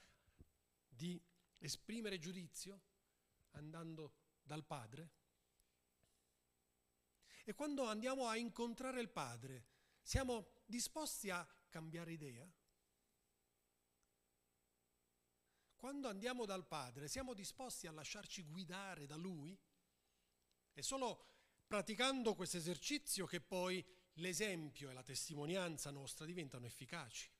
di 0.87 1.21
esprimere 1.59 2.17
giudizio 2.17 2.81
andando 3.51 4.13
dal 4.41 4.65
Padre? 4.65 5.09
E 7.43 7.53
quando 7.53 7.85
andiamo 7.85 8.27
a 8.27 8.37
incontrare 8.37 9.01
il 9.01 9.09
Padre, 9.09 9.65
siamo 10.01 10.61
disposti 10.65 11.29
a 11.29 11.45
cambiare 11.69 12.13
idea? 12.13 12.49
Quando 15.81 16.09
andiamo 16.09 16.45
dal 16.45 16.67
Padre, 16.67 17.07
siamo 17.07 17.33
disposti 17.33 17.87
a 17.87 17.91
lasciarci 17.91 18.43
guidare 18.43 19.07
da 19.07 19.15
Lui? 19.15 19.59
È 20.71 20.81
solo 20.81 21.25
praticando 21.65 22.35
questo 22.35 22.57
esercizio 22.57 23.25
che 23.25 23.41
poi 23.41 23.83
l'esempio 24.17 24.91
e 24.91 24.93
la 24.93 25.01
testimonianza 25.01 25.89
nostra 25.89 26.27
diventano 26.27 26.67
efficaci. 26.67 27.31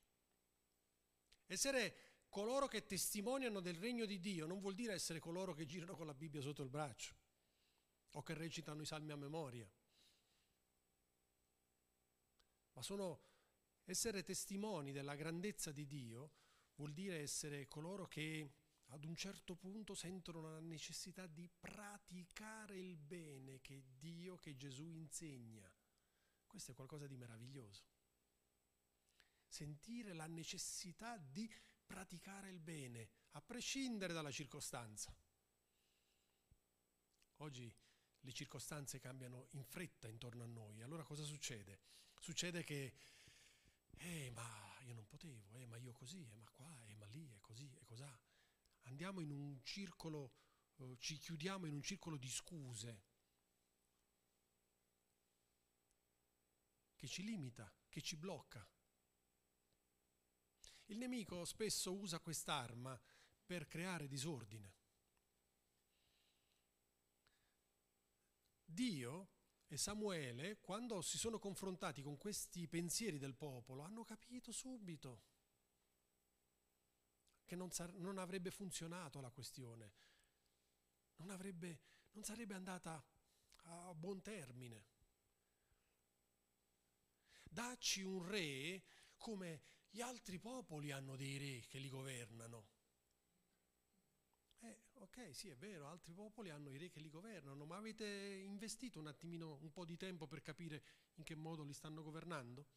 Essere 1.45 2.23
coloro 2.29 2.65
che 2.67 2.87
testimoniano 2.87 3.59
del 3.59 3.75
regno 3.75 4.07
di 4.07 4.19
Dio 4.19 4.47
non 4.47 4.59
vuol 4.59 4.73
dire 4.73 4.93
essere 4.93 5.19
coloro 5.19 5.53
che 5.53 5.67
girano 5.67 5.95
con 5.95 6.07
la 6.07 6.15
Bibbia 6.15 6.41
sotto 6.41 6.63
il 6.63 6.69
braccio 6.69 7.13
o 8.13 8.23
che 8.23 8.33
recitano 8.33 8.81
i 8.81 8.87
salmi 8.87 9.11
a 9.11 9.17
memoria, 9.17 9.71
ma 12.71 12.81
sono 12.81 13.21
essere 13.83 14.23
testimoni 14.23 14.91
della 14.91 15.13
grandezza 15.13 15.71
di 15.71 15.85
Dio 15.85 16.31
vuol 16.75 16.93
dire 16.93 17.19
essere 17.19 17.67
coloro 17.67 18.07
che 18.07 18.53
ad 18.87 19.05
un 19.05 19.15
certo 19.15 19.55
punto 19.55 19.93
sentono 19.93 20.41
la 20.41 20.59
necessità 20.59 21.25
di 21.25 21.49
praticare 21.59 22.77
il 22.77 22.97
bene 22.97 23.61
che 23.61 23.83
Dio, 23.97 24.37
che 24.37 24.55
Gesù 24.55 24.89
insegna. 24.89 25.71
Questo 26.45 26.71
è 26.71 26.75
qualcosa 26.75 27.07
di 27.07 27.15
meraviglioso. 27.15 27.85
Sentire 29.47 30.13
la 30.13 30.27
necessità 30.27 31.17
di 31.17 31.49
praticare 31.85 32.49
il 32.49 32.59
bene, 32.59 33.09
a 33.31 33.41
prescindere 33.41 34.13
dalla 34.13 34.31
circostanza. 34.31 35.15
Oggi 37.37 37.73
le 38.19 38.31
circostanze 38.33 38.99
cambiano 38.99 39.47
in 39.51 39.63
fretta 39.63 40.07
intorno 40.07 40.43
a 40.43 40.47
noi, 40.47 40.81
allora 40.81 41.03
cosa 41.03 41.23
succede? 41.23 41.79
Succede 42.19 42.63
che, 42.63 42.93
eh, 43.97 44.31
ma 44.31 44.70
io 44.83 44.93
non 44.93 45.05
potevo, 45.07 45.51
eh, 45.53 45.65
ma 45.65 45.77
io 45.77 45.91
così, 45.93 46.25
eh, 46.25 46.35
ma 46.35 46.49
qua, 46.51 46.85
eh, 46.87 46.95
ma 46.95 47.05
lì, 47.07 47.31
è 47.33 47.39
così, 47.39 47.69
è 47.75 47.83
così. 47.83 48.03
Andiamo 48.83 49.19
in 49.21 49.31
un 49.31 49.59
circolo, 49.63 50.33
eh, 50.77 50.97
ci 50.99 51.17
chiudiamo 51.17 51.65
in 51.65 51.73
un 51.73 51.81
circolo 51.81 52.17
di 52.17 52.29
scuse 52.29 53.03
che 56.95 57.07
ci 57.07 57.23
limita, 57.23 57.71
che 57.89 58.01
ci 58.01 58.15
blocca. 58.15 58.67
Il 60.85 60.97
nemico 60.97 61.45
spesso 61.45 61.93
usa 61.93 62.19
quest'arma 62.19 62.99
per 63.45 63.65
creare 63.67 64.07
disordine. 64.07 64.75
Dio 68.63 69.29
e 69.71 69.77
Samuele, 69.77 70.59
quando 70.59 71.01
si 71.01 71.17
sono 71.17 71.39
confrontati 71.39 72.01
con 72.01 72.17
questi 72.17 72.67
pensieri 72.67 73.17
del 73.17 73.35
popolo, 73.35 73.83
hanno 73.83 74.03
capito 74.03 74.51
subito 74.51 75.21
che 77.45 77.55
non, 77.55 77.71
sar- 77.71 77.93
non 77.93 78.17
avrebbe 78.17 78.51
funzionato 78.51 79.21
la 79.21 79.29
questione, 79.29 79.93
non, 81.15 81.29
avrebbe, 81.29 81.79
non 82.11 82.25
sarebbe 82.25 82.53
andata 82.53 83.01
a 83.63 83.93
buon 83.93 84.21
termine. 84.21 84.87
Dacci 87.43 88.01
un 88.01 88.27
re 88.27 88.83
come 89.15 89.61
gli 89.89 90.01
altri 90.01 90.37
popoli 90.37 90.91
hanno 90.91 91.15
dei 91.15 91.37
re 91.37 91.65
che 91.67 91.79
li 91.79 91.87
governano. 91.87 92.67
Ok, 95.01 95.33
sì, 95.33 95.49
è 95.49 95.55
vero, 95.57 95.87
altri 95.87 96.13
popoli 96.13 96.51
hanno 96.51 96.69
i 96.69 96.77
re 96.77 96.91
che 96.91 96.99
li 96.99 97.09
governano, 97.09 97.65
ma 97.65 97.75
avete 97.75 98.05
investito 98.05 98.99
un 98.99 99.07
attimino, 99.07 99.57
un 99.61 99.71
po' 99.71 99.83
di 99.83 99.97
tempo 99.97 100.27
per 100.27 100.43
capire 100.43 100.83
in 101.15 101.23
che 101.23 101.33
modo 101.33 101.63
li 101.63 101.73
stanno 101.73 102.03
governando? 102.03 102.67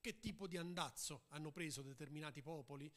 Che 0.00 0.18
tipo 0.18 0.48
di 0.48 0.56
andazzo 0.56 1.26
hanno 1.28 1.52
preso 1.52 1.82
determinati 1.82 2.42
popoli 2.42 2.92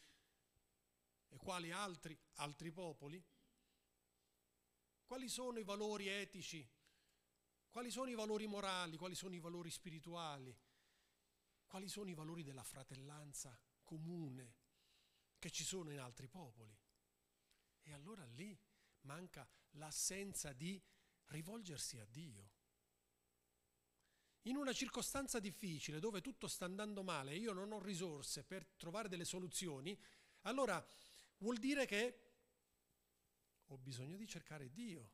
e 1.30 1.38
quali 1.38 1.72
altri, 1.72 2.20
altri 2.38 2.72
popoli? 2.72 3.24
Quali 5.06 5.30
sono 5.30 5.60
i 5.60 5.64
valori 5.64 6.08
etici? 6.08 6.68
Quali 7.70 7.92
sono 7.92 8.10
i 8.10 8.16
valori 8.16 8.48
morali? 8.48 8.98
Quali 8.98 9.14
sono 9.14 9.36
i 9.36 9.40
valori 9.40 9.70
spirituali? 9.70 10.58
Quali 11.68 11.88
sono 11.88 12.10
i 12.10 12.16
valori 12.16 12.42
della 12.42 12.64
fratellanza 12.64 13.56
comune 13.84 14.56
che 15.38 15.52
ci 15.52 15.64
sono 15.64 15.92
in 15.92 16.00
altri 16.00 16.28
popoli? 16.28 16.76
E 17.88 17.94
allora 17.94 18.26
lì 18.26 18.58
manca 19.02 19.48
l'assenza 19.72 20.52
di 20.52 20.82
rivolgersi 21.28 21.98
a 22.00 22.06
Dio. 22.06 22.52
In 24.44 24.58
una 24.58 24.74
circostanza 24.74 25.40
difficile 25.40 26.00
dove 26.00 26.20
tutto 26.20 26.48
sta 26.48 26.66
andando 26.66 27.02
male 27.02 27.32
e 27.32 27.38
io 27.38 27.54
non 27.54 27.72
ho 27.72 27.80
risorse 27.80 28.44
per 28.44 28.66
trovare 28.66 29.08
delle 29.08 29.24
soluzioni, 29.24 29.98
allora 30.42 30.86
vuol 31.38 31.58
dire 31.58 31.86
che 31.86 32.22
ho 33.68 33.78
bisogno 33.78 34.18
di 34.18 34.28
cercare 34.28 34.70
Dio. 34.70 35.12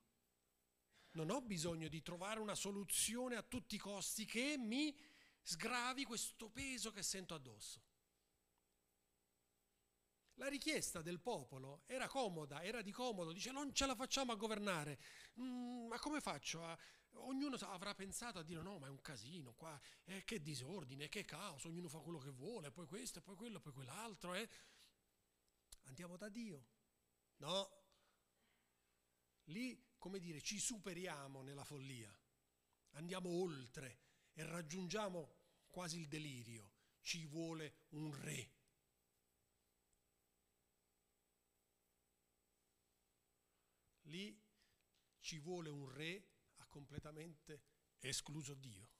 Non 1.11 1.29
ho 1.29 1.41
bisogno 1.41 1.87
di 1.87 2.01
trovare 2.01 2.39
una 2.39 2.55
soluzione 2.55 3.35
a 3.35 3.43
tutti 3.43 3.75
i 3.75 3.79
costi 3.79 4.25
che 4.25 4.57
mi 4.57 4.95
sgravi 5.43 6.05
questo 6.05 6.49
peso 6.49 6.91
che 6.91 7.03
sento 7.03 7.35
addosso. 7.35 7.83
La 10.37 10.47
richiesta 10.47 11.01
del 11.01 11.19
popolo 11.19 11.83
era 11.85 12.07
comoda, 12.07 12.63
era 12.63 12.81
di 12.81 12.91
comodo, 12.91 13.31
dice 13.31 13.51
non 13.51 13.73
ce 13.73 13.85
la 13.85 13.95
facciamo 13.95 14.31
a 14.31 14.35
governare, 14.35 14.99
mm, 15.39 15.87
ma 15.87 15.99
come 15.99 16.21
faccio? 16.21 16.63
A... 16.63 16.77
Ognuno 17.17 17.55
avrà 17.57 17.93
pensato 17.93 18.39
a 18.39 18.43
dire 18.43 18.63
no, 18.63 18.79
ma 18.79 18.87
è 18.87 18.89
un 18.89 19.01
casino 19.01 19.53
qua, 19.53 19.79
eh, 20.05 20.23
che 20.23 20.41
disordine, 20.41 21.07
che 21.09 21.23
caos, 21.23 21.65
ognuno 21.65 21.87
fa 21.87 21.99
quello 21.99 22.17
che 22.17 22.31
vuole, 22.31 22.71
poi 22.71 22.87
questo, 22.87 23.21
poi 23.21 23.35
quello, 23.35 23.59
poi 23.59 23.73
quell'altro. 23.73 24.33
Eh. 24.33 24.49
Andiamo 25.83 26.17
da 26.17 26.29
Dio. 26.29 26.65
No, 27.37 27.83
lì, 29.45 29.79
come 29.99 30.17
dire, 30.17 30.41
ci 30.41 30.59
superiamo 30.59 31.43
nella 31.43 31.63
follia, 31.63 32.11
andiamo 32.91 33.29
oltre 33.29 33.99
e 34.33 34.43
raggiungiamo 34.43 35.35
quasi 35.69 35.99
il 35.99 36.07
delirio. 36.07 36.71
Ci 37.01 37.25
vuole 37.27 37.85
un 37.89 38.19
re 38.19 38.62
lì 44.13 44.39
ci 45.19 45.39
vuole 45.39 45.69
un 45.69 45.89
re 45.89 46.29
ha 46.57 46.65
completamente 46.67 47.63
escluso 47.99 48.53
Dio. 48.53 48.91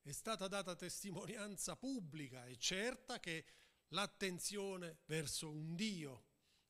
È 0.00 0.12
stata 0.12 0.46
data 0.46 0.76
testimonianza 0.76 1.76
pubblica 1.76 2.46
e 2.46 2.56
certa 2.56 3.18
che 3.18 3.44
l'attenzione 3.88 5.00
verso 5.06 5.50
un 5.50 5.74
Dio 5.74 6.26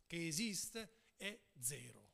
che 0.07 0.27
esiste 0.27 1.11
è 1.17 1.39
zero. 1.61 2.07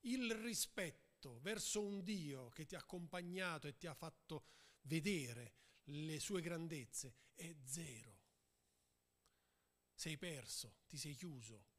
Il 0.00 0.34
rispetto 0.34 1.38
verso 1.40 1.84
un 1.84 2.02
Dio 2.02 2.48
che 2.48 2.66
ti 2.66 2.74
ha 2.74 2.78
accompagnato 2.78 3.68
e 3.68 3.76
ti 3.76 3.86
ha 3.86 3.94
fatto 3.94 4.46
vedere 4.82 5.54
le 5.84 6.18
sue 6.18 6.40
grandezze 6.40 7.16
è 7.34 7.54
zero. 7.64 8.24
Sei 9.94 10.18
perso, 10.18 10.80
ti 10.86 10.98
sei 10.98 11.14
chiuso, 11.14 11.75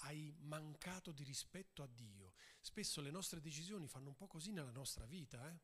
hai 0.00 0.34
mancato 0.40 1.12
di 1.12 1.24
rispetto 1.24 1.82
a 1.82 1.86
Dio. 1.86 2.34
Spesso 2.60 3.00
le 3.00 3.10
nostre 3.10 3.40
decisioni 3.40 3.88
fanno 3.88 4.08
un 4.08 4.16
po' 4.16 4.26
così 4.26 4.52
nella 4.52 4.70
nostra 4.70 5.06
vita. 5.06 5.50
Eh? 5.50 5.60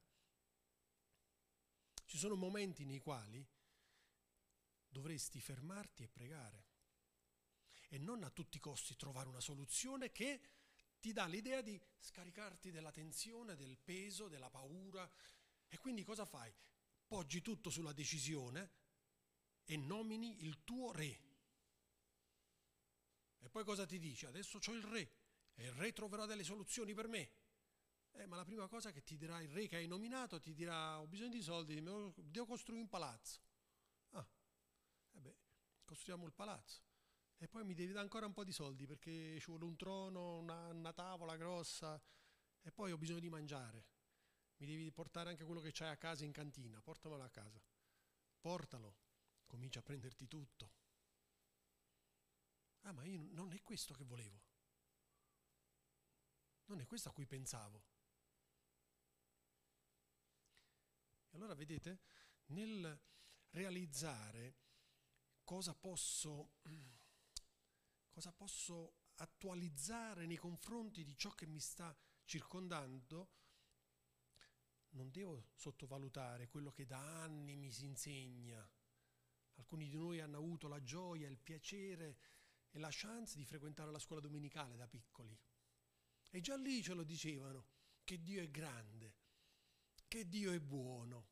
Ci 2.06 2.18
sono 2.18 2.34
momenti 2.34 2.84
nei 2.84 2.98
quali 2.98 3.46
dovresti 4.88 5.40
fermarti 5.40 6.02
e 6.02 6.08
pregare 6.08 6.66
e 7.88 7.98
non 7.98 8.22
a 8.22 8.30
tutti 8.30 8.56
i 8.56 8.60
costi 8.60 8.96
trovare 8.96 9.28
una 9.28 9.40
soluzione 9.40 10.12
che 10.12 10.40
ti 10.98 11.12
dà 11.12 11.26
l'idea 11.26 11.60
di 11.60 11.78
scaricarti 11.98 12.70
della 12.70 12.90
tensione, 12.90 13.56
del 13.56 13.76
peso, 13.76 14.28
della 14.28 14.48
paura. 14.48 15.10
E 15.68 15.78
quindi 15.78 16.02
cosa 16.04 16.24
fai? 16.24 16.54
Poggi 17.06 17.42
tutto 17.42 17.70
sulla 17.70 17.92
decisione 17.92 18.70
e 19.64 19.76
nomini 19.76 20.44
il 20.44 20.64
tuo 20.64 20.92
re 20.92 21.31
poi 23.52 23.64
cosa 23.64 23.84
ti 23.84 23.98
dice? 23.98 24.26
Adesso 24.26 24.58
ho 24.58 24.72
il 24.72 24.82
re 24.82 25.12
e 25.54 25.66
il 25.66 25.72
re 25.72 25.92
troverà 25.92 26.24
delle 26.24 26.42
soluzioni 26.42 26.94
per 26.94 27.06
me. 27.06 27.30
Eh, 28.12 28.26
ma 28.26 28.36
la 28.36 28.44
prima 28.44 28.66
cosa 28.66 28.90
che 28.90 29.04
ti 29.04 29.16
dirà 29.16 29.40
il 29.40 29.50
re 29.50 29.66
che 29.68 29.76
hai 29.76 29.86
nominato 29.86 30.40
ti 30.40 30.52
dirà 30.54 30.98
ho 30.98 31.06
bisogno 31.06 31.30
di 31.30 31.42
soldi, 31.42 31.74
devo 31.74 32.46
costruire 32.46 32.82
un 32.82 32.88
palazzo. 32.88 33.40
Ah, 34.10 34.26
eh 35.12 35.20
beh, 35.20 35.36
costruiamo 35.84 36.26
il 36.26 36.32
palazzo. 36.32 36.82
E 37.36 37.48
poi 37.48 37.64
mi 37.64 37.74
devi 37.74 37.92
dare 37.92 38.04
ancora 38.04 38.24
un 38.26 38.32
po' 38.32 38.44
di 38.44 38.52
soldi 38.52 38.86
perché 38.86 39.38
ci 39.38 39.46
vuole 39.46 39.64
un 39.64 39.76
trono, 39.76 40.38
una, 40.38 40.68
una 40.68 40.92
tavola 40.92 41.36
grossa 41.36 42.00
e 42.62 42.72
poi 42.72 42.92
ho 42.92 42.98
bisogno 42.98 43.20
di 43.20 43.28
mangiare. 43.28 43.86
Mi 44.56 44.66
devi 44.66 44.90
portare 44.92 45.28
anche 45.28 45.44
quello 45.44 45.60
che 45.60 45.72
c'hai 45.72 45.90
a 45.90 45.96
casa 45.96 46.24
in 46.24 46.32
cantina, 46.32 46.80
portamelo 46.80 47.22
a 47.22 47.30
casa. 47.30 47.60
Portalo, 48.40 48.96
comincia 49.46 49.80
a 49.80 49.82
prenderti 49.82 50.26
tutto 50.26 50.70
ah 52.82 52.92
ma 52.92 53.04
io 53.04 53.26
non 53.30 53.52
è 53.52 53.60
questo 53.62 53.94
che 53.94 54.04
volevo, 54.04 54.42
non 56.66 56.80
è 56.80 56.86
questo 56.86 57.08
a 57.08 57.12
cui 57.12 57.26
pensavo. 57.26 57.84
E 61.30 61.36
allora 61.36 61.54
vedete, 61.54 62.00
nel 62.46 63.00
realizzare 63.50 64.56
cosa 65.44 65.74
posso, 65.74 66.56
cosa 68.10 68.32
posso 68.32 68.96
attualizzare 69.16 70.26
nei 70.26 70.36
confronti 70.36 71.04
di 71.04 71.16
ciò 71.16 71.30
che 71.30 71.46
mi 71.46 71.60
sta 71.60 71.96
circondando, 72.24 73.30
non 74.90 75.10
devo 75.10 75.50
sottovalutare 75.54 76.48
quello 76.48 76.70
che 76.70 76.84
da 76.84 77.22
anni 77.22 77.56
mi 77.56 77.72
si 77.72 77.86
insegna. 77.86 78.68
Alcuni 79.54 79.88
di 79.88 79.96
noi 79.96 80.20
hanno 80.20 80.38
avuto 80.38 80.68
la 80.68 80.82
gioia, 80.82 81.28
il 81.28 81.38
piacere 81.38 82.18
e 82.72 82.78
la 82.78 82.88
chance 82.90 83.36
di 83.36 83.44
frequentare 83.44 83.90
la 83.90 83.98
scuola 83.98 84.20
domenicale 84.20 84.76
da 84.76 84.88
piccoli. 84.88 85.38
E 86.30 86.40
già 86.40 86.56
lì 86.56 86.82
ce 86.82 86.94
lo 86.94 87.04
dicevano, 87.04 87.66
che 88.02 88.22
Dio 88.22 88.42
è 88.42 88.50
grande, 88.50 89.14
che 90.08 90.28
Dio 90.28 90.52
è 90.52 90.58
buono. 90.58 91.28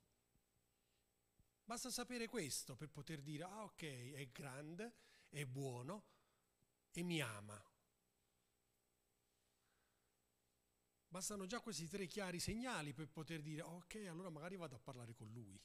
Basta 1.65 1.91
sapere 1.91 2.27
questo 2.27 2.77
per 2.77 2.91
poter 2.91 3.23
dire, 3.23 3.45
ah 3.45 3.65
ok, 3.65 3.83
è 4.13 4.29
grande, 4.31 4.95
è 5.31 5.45
buono 5.47 6.05
e 6.91 7.03
mi 7.03 7.21
ama. 7.21 7.65
Bastano 11.09 11.47
già 11.47 11.61
questi 11.61 11.89
tre 11.89 12.07
chiari 12.07 12.39
segnali 12.39 12.93
per 12.93 13.09
poter 13.09 13.41
dire, 13.41 13.63
ok, 13.63 13.95
allora 14.09 14.29
magari 14.29 14.57
vado 14.57 14.77
a 14.77 14.81
parlare 14.81 15.15
con 15.15 15.31
lui. 15.33 15.61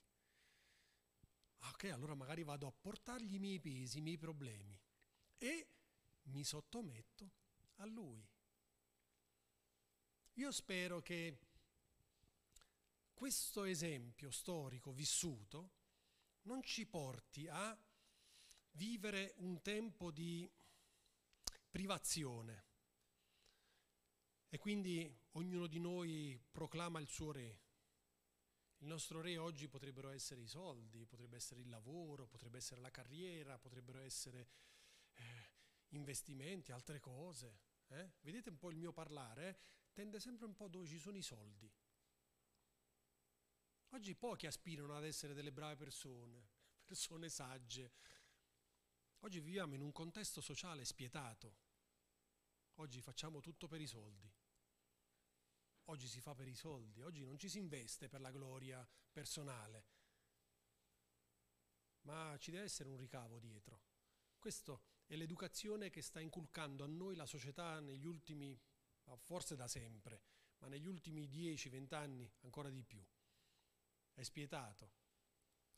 Ah, 1.59 1.69
ok, 1.69 1.83
allora 1.85 2.15
magari 2.15 2.43
vado 2.43 2.67
a 2.67 2.71
portargli 2.71 3.35
i 3.35 3.39
miei 3.39 3.59
pesi, 3.59 3.97
i 3.97 4.01
miei 4.01 4.17
problemi 4.17 4.79
e 5.37 5.67
mi 6.23 6.43
sottometto 6.43 7.31
a 7.75 7.85
lui. 7.85 8.27
Io 10.33 10.51
spero 10.51 11.01
che 11.01 11.39
questo 13.13 13.63
esempio 13.63 14.31
storico 14.31 14.91
vissuto 14.91 15.71
non 16.43 16.61
ci 16.61 16.85
porti 16.85 17.47
a 17.47 17.77
vivere 18.71 19.33
un 19.37 19.61
tempo 19.61 20.11
di 20.11 20.49
privazione 21.69 22.65
e 24.49 24.57
quindi 24.57 25.13
ognuno 25.31 25.67
di 25.67 25.79
noi 25.79 26.39
proclama 26.51 26.99
il 26.99 27.07
suo 27.07 27.31
re. 27.31 27.59
Il 28.79 28.87
nostro 28.87 29.21
re 29.21 29.37
oggi 29.37 29.67
potrebbero 29.67 30.09
essere 30.09 30.41
i 30.41 30.47
soldi, 30.47 31.05
potrebbe 31.05 31.37
essere 31.37 31.61
il 31.61 31.69
lavoro, 31.69 32.27
potrebbe 32.27 32.57
essere 32.57 32.81
la 32.81 32.91
carriera, 32.91 33.57
potrebbero 33.57 33.99
essere 34.01 34.47
investimenti, 35.95 36.71
altre 36.71 36.99
cose. 36.99 37.59
Eh? 37.87 38.13
Vedete 38.21 38.49
un 38.49 38.57
po' 38.57 38.69
il 38.69 38.77
mio 38.77 38.91
parlare? 38.91 39.59
Tende 39.93 40.19
sempre 40.19 40.45
un 40.45 40.55
po' 40.55 40.67
dove 40.67 40.87
ci 40.87 40.99
sono 40.99 41.17
i 41.17 41.21
soldi. 41.21 41.71
Oggi 43.89 44.15
pochi 44.15 44.45
aspirano 44.45 44.95
ad 44.95 45.05
essere 45.05 45.33
delle 45.33 45.51
brave 45.51 45.75
persone, 45.75 46.49
persone 46.83 47.29
sagge. 47.29 47.93
Oggi 49.19 49.39
viviamo 49.39 49.73
in 49.73 49.81
un 49.81 49.91
contesto 49.91 50.41
sociale 50.41 50.83
spietato. 50.83 51.63
Oggi 52.75 53.01
facciamo 53.01 53.39
tutto 53.39 53.67
per 53.67 53.79
i 53.79 53.87
soldi. 53.87 54.29
Oggi 55.85 56.07
si 56.07 56.19
fa 56.19 56.33
per 56.33 56.47
i 56.47 56.55
soldi, 56.55 57.03
oggi 57.03 57.23
non 57.23 57.37
ci 57.37 57.47
si 57.47 57.59
investe 57.59 58.07
per 58.07 58.19
la 58.19 58.31
gloria 58.31 58.87
personale, 59.11 59.85
ma 62.01 62.35
ci 62.39 62.49
deve 62.49 62.63
essere 62.63 62.89
un 62.89 62.97
ricavo 62.97 63.37
dietro. 63.37 63.83
Questa 64.39 64.79
è 65.05 65.15
l'educazione 65.15 65.89
che 65.89 66.01
sta 66.01 66.19
inculcando 66.19 66.83
a 66.83 66.87
noi 66.87 67.15
la 67.15 67.25
società 67.25 67.79
negli 67.79 68.05
ultimi, 68.05 68.59
forse 69.17 69.55
da 69.55 69.67
sempre, 69.67 70.21
ma 70.59 70.67
negli 70.67 70.87
ultimi 70.87 71.27
10-20 71.29 71.93
anni 71.93 72.31
ancora 72.41 72.69
di 72.69 72.83
più. 72.83 73.03
È 74.13 74.23
spietato 74.23 74.93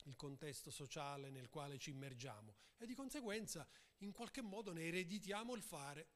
il 0.04 0.16
contesto 0.16 0.72
sociale 0.72 1.30
nel 1.30 1.50
quale 1.50 1.78
ci 1.78 1.90
immergiamo 1.90 2.56
e 2.78 2.86
di 2.86 2.94
conseguenza 2.94 3.68
in 3.98 4.12
qualche 4.12 4.42
modo 4.42 4.72
ne 4.72 4.84
ereditiamo 4.84 5.56
il 5.56 5.64
fare 5.64 6.10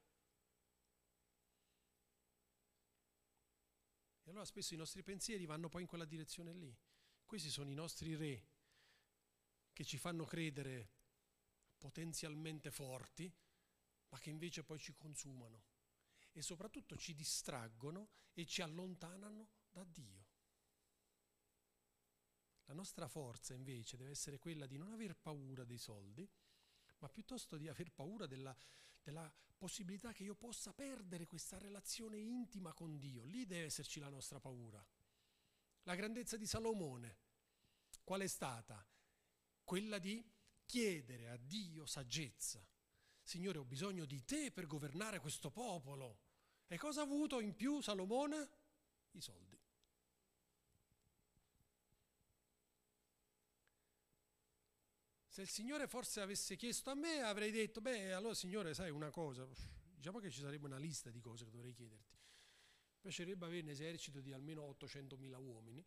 E 4.24 4.30
allora 4.30 4.46
spesso 4.46 4.74
i 4.74 4.78
nostri 4.78 5.02
pensieri 5.04 5.46
vanno 5.46 5.68
poi 5.68 5.82
in 5.82 5.88
quella 5.88 6.06
direzione 6.06 6.54
lì. 6.54 6.74
Questi 7.26 7.50
sono 7.50 7.70
i 7.70 7.74
nostri 7.74 8.16
re 8.16 8.48
che 9.74 9.84
ci 9.84 9.98
fanno 9.98 10.26
credere 10.26 11.01
potenzialmente 11.82 12.70
forti, 12.70 13.34
ma 14.10 14.20
che 14.20 14.30
invece 14.30 14.64
poi 14.64 14.78
ci 14.78 14.94
consumano 14.94 15.64
e 16.32 16.44
soprattutto 16.44 16.96
ci 16.96 17.16
distraggono 17.16 18.10
e 18.34 18.46
ci 18.46 18.62
allontanano 18.62 19.50
da 19.72 19.84
Dio. 19.84 20.28
La 22.66 22.74
nostra 22.76 23.08
forza 23.08 23.56
invece 23.56 23.98
deve 23.98 24.12
essere 24.12 24.38
quella 24.38 24.68
di 24.68 24.78
non 24.78 24.92
aver 24.94 25.16
paura 25.16 25.66
dei 25.66 25.80
soldi, 25.80 26.30
ma 27.00 27.10
piuttosto 27.10 27.58
di 27.58 27.68
aver 27.68 27.92
paura 27.92 28.28
della, 28.28 28.56
della, 29.02 29.34
possibilità 29.58 30.12
che 30.12 30.24
io 30.24 30.34
possa 30.34 30.74
perdere 30.74 31.28
questa 31.28 31.60
relazione 31.60 32.18
intima 32.18 32.74
con 32.74 32.98
Dio. 32.98 33.26
Lì 33.26 33.46
deve 33.46 33.66
esserci 33.66 34.00
la 34.00 34.10
nostra 34.10 34.40
paura. 34.40 34.84
La 35.84 35.96
grandezza 35.96 36.38
di 36.38 36.48
Salomone, 36.48 37.18
qual 38.04 38.22
è 38.22 38.28
stata? 38.28 38.84
Quella 39.64 40.00
di 40.00 40.24
chiedere 40.72 41.28
a 41.28 41.36
Dio 41.36 41.86
saggezza. 41.86 42.66
Signore, 43.22 43.58
ho 43.58 43.66
bisogno 43.66 44.06
di 44.06 44.24
te 44.24 44.52
per 44.54 44.68
governare 44.68 45.20
questo 45.20 45.52
popolo. 45.52 46.22
E 46.66 46.78
cosa 46.78 47.02
ha 47.02 47.04
avuto 47.04 47.42
in 47.42 47.54
più 47.58 47.82
Salomone? 47.82 48.50
I 49.12 49.20
soldi. 49.20 49.60
Se 55.28 55.42
il 55.42 55.50
Signore 55.50 55.88
forse 55.88 56.22
avesse 56.22 56.56
chiesto 56.56 56.90
a 56.90 56.96
me, 56.96 57.20
avrei 57.20 57.52
detto, 57.52 57.82
beh, 57.82 58.14
allora 58.14 58.34
Signore, 58.34 58.74
sai 58.74 58.92
una 58.92 59.10
cosa, 59.10 59.46
diciamo 59.94 60.20
che 60.20 60.32
ci 60.32 60.40
sarebbe 60.40 60.68
una 60.68 60.78
lista 60.78 61.10
di 61.10 61.20
cose 61.20 61.44
che 61.44 61.52
dovrei 61.52 61.74
chiederti. 61.74 62.16
Mi 62.16 63.02
piacerebbe 63.02 63.46
avere 63.46 63.64
un 63.64 63.70
esercito 63.70 64.22
di 64.22 64.32
almeno 64.32 64.62
800.000 64.80 65.36
uomini 65.36 65.86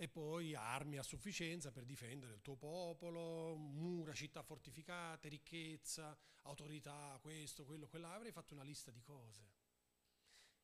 e 0.00 0.08
poi 0.08 0.54
armi 0.54 0.96
a 0.96 1.02
sufficienza 1.02 1.70
per 1.70 1.84
difendere 1.84 2.32
il 2.32 2.40
tuo 2.40 2.56
popolo, 2.56 3.54
mura, 3.54 4.14
città 4.14 4.42
fortificate, 4.42 5.28
ricchezza, 5.28 6.16
autorità, 6.44 7.18
questo, 7.20 7.66
quello, 7.66 7.86
quella. 7.86 8.14
Avrei 8.14 8.32
fatto 8.32 8.54
una 8.54 8.62
lista 8.62 8.90
di 8.90 9.02
cose. 9.02 9.46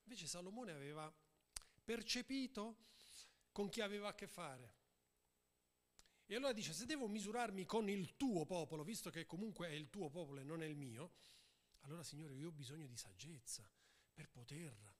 Invece 0.05 0.27
Salomone 0.27 0.72
aveva 0.72 1.14
percepito 1.85 2.87
con 3.53 3.68
chi 3.68 3.83
aveva 3.83 4.09
a 4.09 4.14
che 4.14 4.27
fare 4.27 4.72
e 6.25 6.35
allora 6.35 6.55
dice, 6.55 6.72
se 6.72 6.87
devo 6.87 7.07
misurarmi 7.07 7.66
con 7.66 7.90
il 7.90 8.16
tuo 8.16 8.46
popolo, 8.46 8.85
visto 8.85 9.11
che 9.11 9.27
comunque 9.27 9.68
è 9.68 9.72
il 9.72 9.90
tuo 9.90 10.09
popolo 10.09 10.40
e 10.40 10.44
non 10.44 10.62
è 10.62 10.64
il 10.64 10.77
mio, 10.77 11.12
allora 11.81 12.03
Signore 12.03 12.35
io 12.37 12.49
ho 12.49 12.53
bisogno 12.53 12.87
di 12.87 12.96
saggezza 12.96 13.70
per 14.14 14.31
poter 14.31 14.94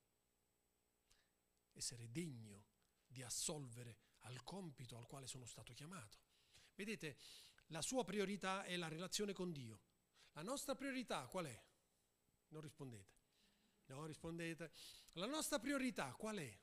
essere 1.72 2.12
degno 2.12 2.66
di 3.07 3.22
assolvere 3.22 3.96
al 4.27 4.43
compito 4.43 4.97
al 4.97 5.07
quale 5.07 5.27
sono 5.27 5.47
stato 5.47 5.73
chiamato. 5.73 6.19
Vedete, 6.75 7.17
la 7.69 7.83
sua 7.83 8.05
priorità 8.05 8.65
è 8.65 8.77
la 8.77 8.89
relazione 8.89 9.33
con 9.33 9.53
Dio. 9.53 9.81
La 10.33 10.43
nostra 10.43 10.75
priorità 10.75 11.27
qual 11.27 11.47
è? 11.47 11.65
Non 12.49 12.61
rispondete. 12.61 13.15
No, 13.87 14.05
rispondete. 14.05 14.73
La 15.12 15.27
nostra 15.27 15.59
priorità 15.59 16.12
qual 16.15 16.37
è? 16.37 16.59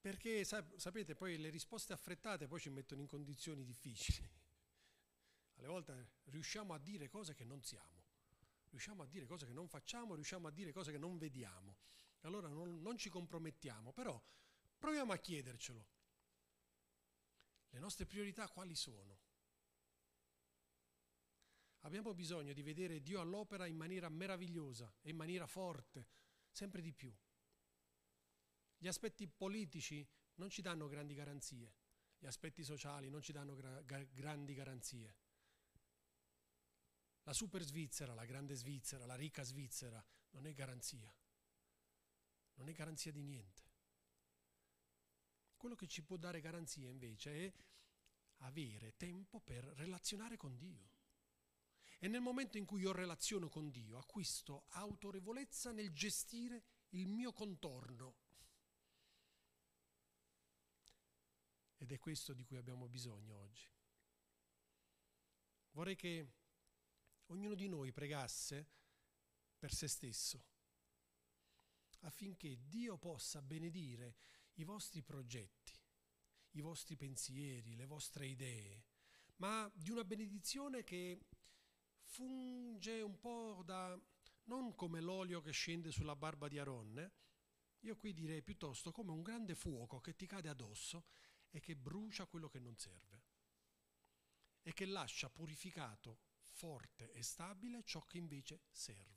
Perché 0.00 0.44
sapete, 0.44 1.16
poi 1.16 1.36
le 1.36 1.50
risposte 1.50 1.92
affrettate 1.92 2.46
poi 2.46 2.60
ci 2.60 2.70
mettono 2.70 3.00
in 3.00 3.06
condizioni 3.08 3.64
difficili. 3.64 4.28
Alle 5.56 5.66
volte 5.66 6.10
riusciamo 6.24 6.74
a 6.74 6.78
dire 6.78 7.08
cose 7.08 7.34
che 7.34 7.44
non 7.44 7.62
siamo, 7.62 8.04
riusciamo 8.68 9.02
a 9.02 9.06
dire 9.06 9.26
cose 9.26 9.46
che 9.46 9.52
non 9.52 9.68
facciamo, 9.68 10.14
riusciamo 10.14 10.46
a 10.46 10.50
dire 10.50 10.70
cose 10.70 10.92
che 10.92 10.98
non 10.98 11.16
vediamo. 11.16 11.78
Allora 12.20 12.48
non, 12.48 12.80
non 12.82 12.98
ci 12.98 13.08
compromettiamo, 13.08 13.92
però 13.92 14.20
proviamo 14.78 15.12
a 15.12 15.16
chiedercelo. 15.16 15.86
Le 17.70 17.78
nostre 17.78 18.06
priorità 18.06 18.48
quali 18.48 18.74
sono? 18.74 19.18
Abbiamo 21.80 22.14
bisogno 22.14 22.52
di 22.52 22.62
vedere 22.62 23.00
Dio 23.00 23.20
all'opera 23.20 23.66
in 23.66 23.76
maniera 23.76 24.08
meravigliosa 24.08 24.92
e 25.02 25.10
in 25.10 25.16
maniera 25.16 25.46
forte, 25.46 26.08
sempre 26.50 26.80
di 26.80 26.92
più. 26.92 27.14
Gli 28.78 28.88
aspetti 28.88 29.28
politici 29.28 30.06
non 30.34 30.50
ci 30.50 30.62
danno 30.62 30.88
grandi 30.88 31.14
garanzie, 31.14 31.74
gli 32.18 32.26
aspetti 32.26 32.64
sociali 32.64 33.08
non 33.08 33.22
ci 33.22 33.32
danno 33.32 33.54
gra- 33.54 33.82
grandi 33.82 34.54
garanzie. 34.54 35.16
La 37.22 37.32
super 37.32 37.62
Svizzera, 37.62 38.14
la 38.14 38.24
grande 38.24 38.54
Svizzera, 38.54 39.06
la 39.06 39.14
ricca 39.14 39.42
Svizzera 39.42 40.04
non 40.30 40.46
è 40.46 40.52
garanzia, 40.52 41.12
non 42.54 42.68
è 42.68 42.72
garanzia 42.72 43.12
di 43.12 43.22
niente. 43.22 43.65
Quello 45.56 45.74
che 45.74 45.86
ci 45.86 46.02
può 46.02 46.16
dare 46.16 46.40
garanzia 46.40 46.88
invece 46.88 47.46
è 47.46 47.52
avere 48.38 48.96
tempo 48.96 49.40
per 49.40 49.64
relazionare 49.64 50.36
con 50.36 50.56
Dio. 50.56 50.94
E 51.98 52.08
nel 52.08 52.20
momento 52.20 52.58
in 52.58 52.66
cui 52.66 52.82
io 52.82 52.92
relaziono 52.92 53.48
con 53.48 53.70
Dio, 53.70 53.96
acquisto 53.98 54.66
autorevolezza 54.70 55.72
nel 55.72 55.92
gestire 55.92 56.62
il 56.90 57.08
mio 57.08 57.32
contorno 57.32 58.16
Ed 61.78 61.92
è 61.92 61.98
questo 61.98 62.32
di 62.32 62.44
cui 62.44 62.56
abbiamo 62.56 62.88
bisogno 62.88 63.38
oggi. 63.38 63.70
Vorrei 65.72 65.94
che 65.94 66.32
ognuno 67.26 67.54
di 67.54 67.68
noi 67.68 67.92
pregasse 67.92 68.66
per 69.58 69.74
se 69.74 69.86
stesso, 69.86 70.44
affinché 72.00 72.58
Dio 72.66 72.96
possa 72.96 73.42
benedire 73.42 74.16
i 74.56 74.64
vostri 74.64 75.02
progetti, 75.02 75.72
i 76.52 76.60
vostri 76.60 76.96
pensieri, 76.96 77.74
le 77.74 77.86
vostre 77.86 78.26
idee, 78.26 78.84
ma 79.36 79.70
di 79.74 79.90
una 79.90 80.04
benedizione 80.04 80.84
che 80.84 81.20
funge 82.02 83.00
un 83.00 83.18
po' 83.18 83.62
da, 83.64 83.98
non 84.44 84.74
come 84.74 85.00
l'olio 85.00 85.40
che 85.40 85.50
scende 85.50 85.90
sulla 85.90 86.16
barba 86.16 86.48
di 86.48 86.58
Aronne, 86.58 87.12
io 87.80 87.96
qui 87.96 88.12
direi 88.12 88.42
piuttosto 88.42 88.90
come 88.90 89.12
un 89.12 89.22
grande 89.22 89.54
fuoco 89.54 90.00
che 90.00 90.14
ti 90.14 90.26
cade 90.26 90.48
addosso 90.48 91.06
e 91.50 91.60
che 91.60 91.76
brucia 91.76 92.26
quello 92.26 92.48
che 92.48 92.58
non 92.58 92.76
serve 92.76 93.24
e 94.62 94.72
che 94.72 94.86
lascia 94.86 95.30
purificato, 95.30 96.22
forte 96.40 97.12
e 97.12 97.22
stabile 97.22 97.84
ciò 97.84 98.04
che 98.04 98.18
invece 98.18 98.64
serve. 98.70 99.14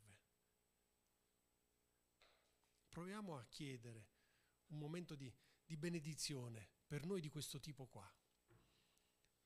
Proviamo 2.89 3.37
a 3.37 3.45
chiedere 3.45 4.18
un 4.69 4.77
momento 4.77 5.15
di, 5.15 5.31
di 5.65 5.77
benedizione 5.77 6.69
per 6.85 7.05
noi 7.05 7.21
di 7.21 7.29
questo 7.29 7.59
tipo 7.59 7.85
qua. 7.85 8.11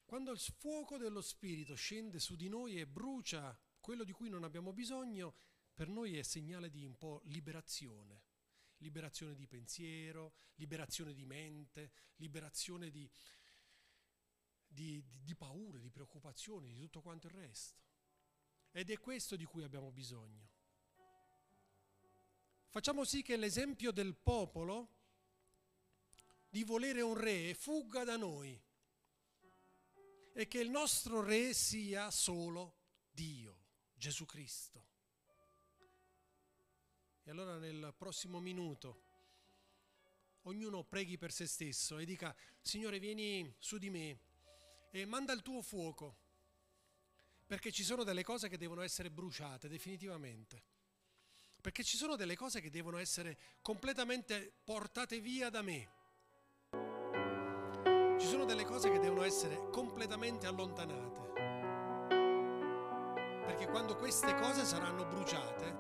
Quando 0.06 0.32
il 0.32 0.40
fuoco 0.40 0.98
dello 0.98 1.22
Spirito 1.22 1.76
scende 1.76 2.20
su 2.20 2.36
di 2.36 2.48
noi 2.48 2.80
e 2.80 2.88
brucia 2.88 3.58
quello 3.80 4.04
di 4.04 4.12
cui 4.12 4.30
non 4.30 4.44
abbiamo 4.44 4.72
bisogno, 4.72 5.36
per 5.74 5.88
noi 5.90 6.18
è 6.18 6.22
segnale 6.22 6.70
di 6.70 6.86
un 6.86 6.98
po' 6.98 7.22
liberazione. 7.26 8.24
Liberazione 8.78 9.34
di 9.34 9.48
pensiero, 9.48 10.34
liberazione 10.56 11.14
di 11.14 11.26
mente, 11.26 11.92
liberazione 12.18 12.92
di, 12.92 13.10
di, 14.68 15.04
di, 15.08 15.24
di 15.24 15.36
paure, 15.36 15.80
di 15.80 15.90
preoccupazioni, 15.90 16.72
di 16.72 16.80
tutto 16.80 17.02
quanto 17.02 17.28
il 17.28 17.34
resto. 17.34 17.82
Ed 18.72 18.90
è 18.90 19.00
questo 19.00 19.36
di 19.36 19.46
cui 19.46 19.64
abbiamo 19.64 19.92
bisogno. 19.92 20.50
Facciamo 22.70 23.04
sì 23.04 23.22
che 23.22 23.38
l'esempio 23.38 23.92
del 23.92 24.16
popolo 24.16 25.03
di 26.54 26.64
volere 26.64 27.02
un 27.02 27.16
re 27.16 27.56
fugga 27.56 28.04
da 28.04 28.16
noi. 28.16 28.62
E 30.34 30.48
che 30.48 30.60
il 30.60 30.70
nostro 30.70 31.24
re 31.24 31.52
sia 31.52 32.12
solo 32.12 32.76
Dio, 33.10 33.58
Gesù 33.96 34.24
Cristo. 34.26 34.86
E 37.24 37.32
allora 37.32 37.58
nel 37.58 37.96
prossimo 37.98 38.40
minuto 38.40 39.02
ognuno 40.42 40.84
preghi 40.84 41.18
per 41.18 41.32
se 41.32 41.48
stesso 41.48 41.98
e 41.98 42.06
dica, 42.06 42.36
Signore 42.62 43.00
vieni 43.00 43.52
su 43.58 43.80
di 43.80 43.90
me 43.90 44.20
e 44.92 45.06
manda 45.08 45.34
il 45.34 45.42
tuo 45.42 45.64
fuoco, 45.64 46.18
perché 47.48 47.72
ci 47.72 47.84
sono 47.84 48.04
delle 48.04 48.24
cose 48.24 48.48
che 48.48 48.60
devono 48.60 48.84
essere 48.84 49.10
bruciate 49.10 49.68
definitivamente, 49.68 50.64
perché 51.60 51.84
ci 51.84 51.98
sono 51.98 52.16
delle 52.16 52.36
cose 52.36 52.62
che 52.62 52.70
devono 52.70 53.00
essere 53.00 53.40
completamente 53.62 54.54
portate 54.64 55.20
via 55.20 55.50
da 55.50 55.64
me 55.64 56.02
sono 58.34 58.46
delle 58.46 58.66
cose 58.66 58.90
che 58.90 58.98
devono 58.98 59.22
essere 59.22 59.70
completamente 59.70 60.48
allontanate. 60.48 61.22
Perché 63.46 63.68
quando 63.68 63.96
queste 63.96 64.34
cose 64.34 64.66
saranno 64.66 65.06
bruciate, 65.06 65.76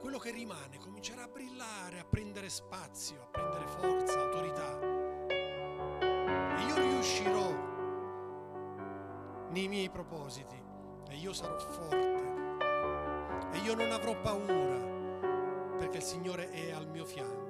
quello 0.00 0.16
che 0.16 0.30
rimane 0.30 0.78
comincerà 0.78 1.24
a 1.24 1.28
brillare, 1.28 1.98
a 1.98 2.06
prendere 2.08 2.48
spazio, 2.48 3.24
a 3.24 3.26
prendere 3.26 3.66
forza, 3.66 4.20
autorità. 4.20 4.80
E 6.00 6.62
io 6.66 6.74
riuscirò 6.76 7.52
nei 9.50 9.68
miei 9.68 9.90
propositi 9.90 10.56
e 11.10 11.14
io 11.14 11.34
sarò 11.34 11.58
forte 11.58 12.36
e 13.52 13.58
io 13.58 13.74
non 13.74 13.92
avrò 13.92 14.18
paura 14.18 14.78
perché 15.76 15.98
il 15.98 16.02
Signore 16.02 16.48
è 16.52 16.70
al 16.70 16.88
mio 16.88 17.04
fianco. 17.04 17.47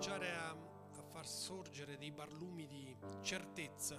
Cominciare 0.00 0.34
a, 0.34 0.48
a 0.96 1.02
far 1.02 1.26
sorgere 1.26 1.98
dei 1.98 2.10
barlumi 2.10 2.66
di 2.66 2.96
certezza 3.20 3.96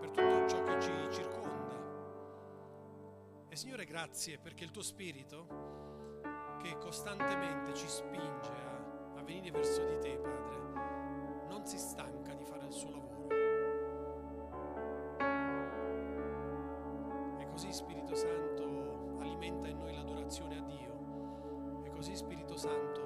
per 0.00 0.10
tutto 0.10 0.48
ciò 0.48 0.60
che 0.64 0.80
ci 0.80 0.90
circonda. 1.12 1.78
E 3.48 3.54
Signore, 3.54 3.84
grazie 3.84 4.40
perché 4.40 4.64
il 4.64 4.72
tuo 4.72 4.82
spirito 4.82 6.18
che 6.60 6.76
costantemente 6.78 7.72
ci 7.74 7.86
spinge 7.86 8.50
a, 8.50 9.18
a 9.18 9.22
venire 9.22 9.52
verso 9.52 9.84
di 9.84 9.96
te, 10.00 10.18
Padre, 10.18 11.46
non 11.48 11.64
si 11.64 11.78
stanca 11.78 12.34
di 12.34 12.44
fare 12.44 12.66
il 12.66 12.72
suo 12.72 12.90
lavoro. 12.90 13.28
E 17.38 17.46
così 17.46 17.72
Spirito 17.72 18.16
Santo 18.16 19.18
alimenta 19.20 19.68
in 19.68 19.78
noi 19.78 19.94
l'adorazione 19.94 20.58
a 20.58 20.62
Dio. 20.62 21.84
E 21.84 21.90
così 21.90 22.16
Spirito 22.16 22.56
Santo 22.56 22.99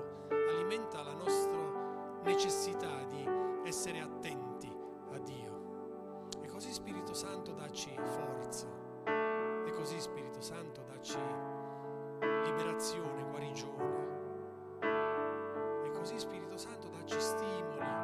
alimenta 0.74 1.02
la 1.02 1.12
nostra 1.12 2.20
necessità 2.24 3.04
di 3.04 3.24
essere 3.64 4.00
attenti 4.00 4.68
a 5.12 5.18
Dio. 5.18 6.26
E 6.42 6.48
così 6.48 6.72
Spirito 6.72 7.14
Santo 7.14 7.52
dacci 7.52 7.94
forza. 7.96 8.66
E 9.06 9.70
così 9.72 10.00
Spirito 10.00 10.40
Santo 10.40 10.82
dacci 10.82 11.18
liberazione, 12.44 13.22
guarigione. 13.30 14.12
E 15.84 15.90
così 15.90 16.18
Spirito 16.18 16.56
Santo 16.56 16.88
dacci 16.88 17.20
stimoli, 17.20 18.03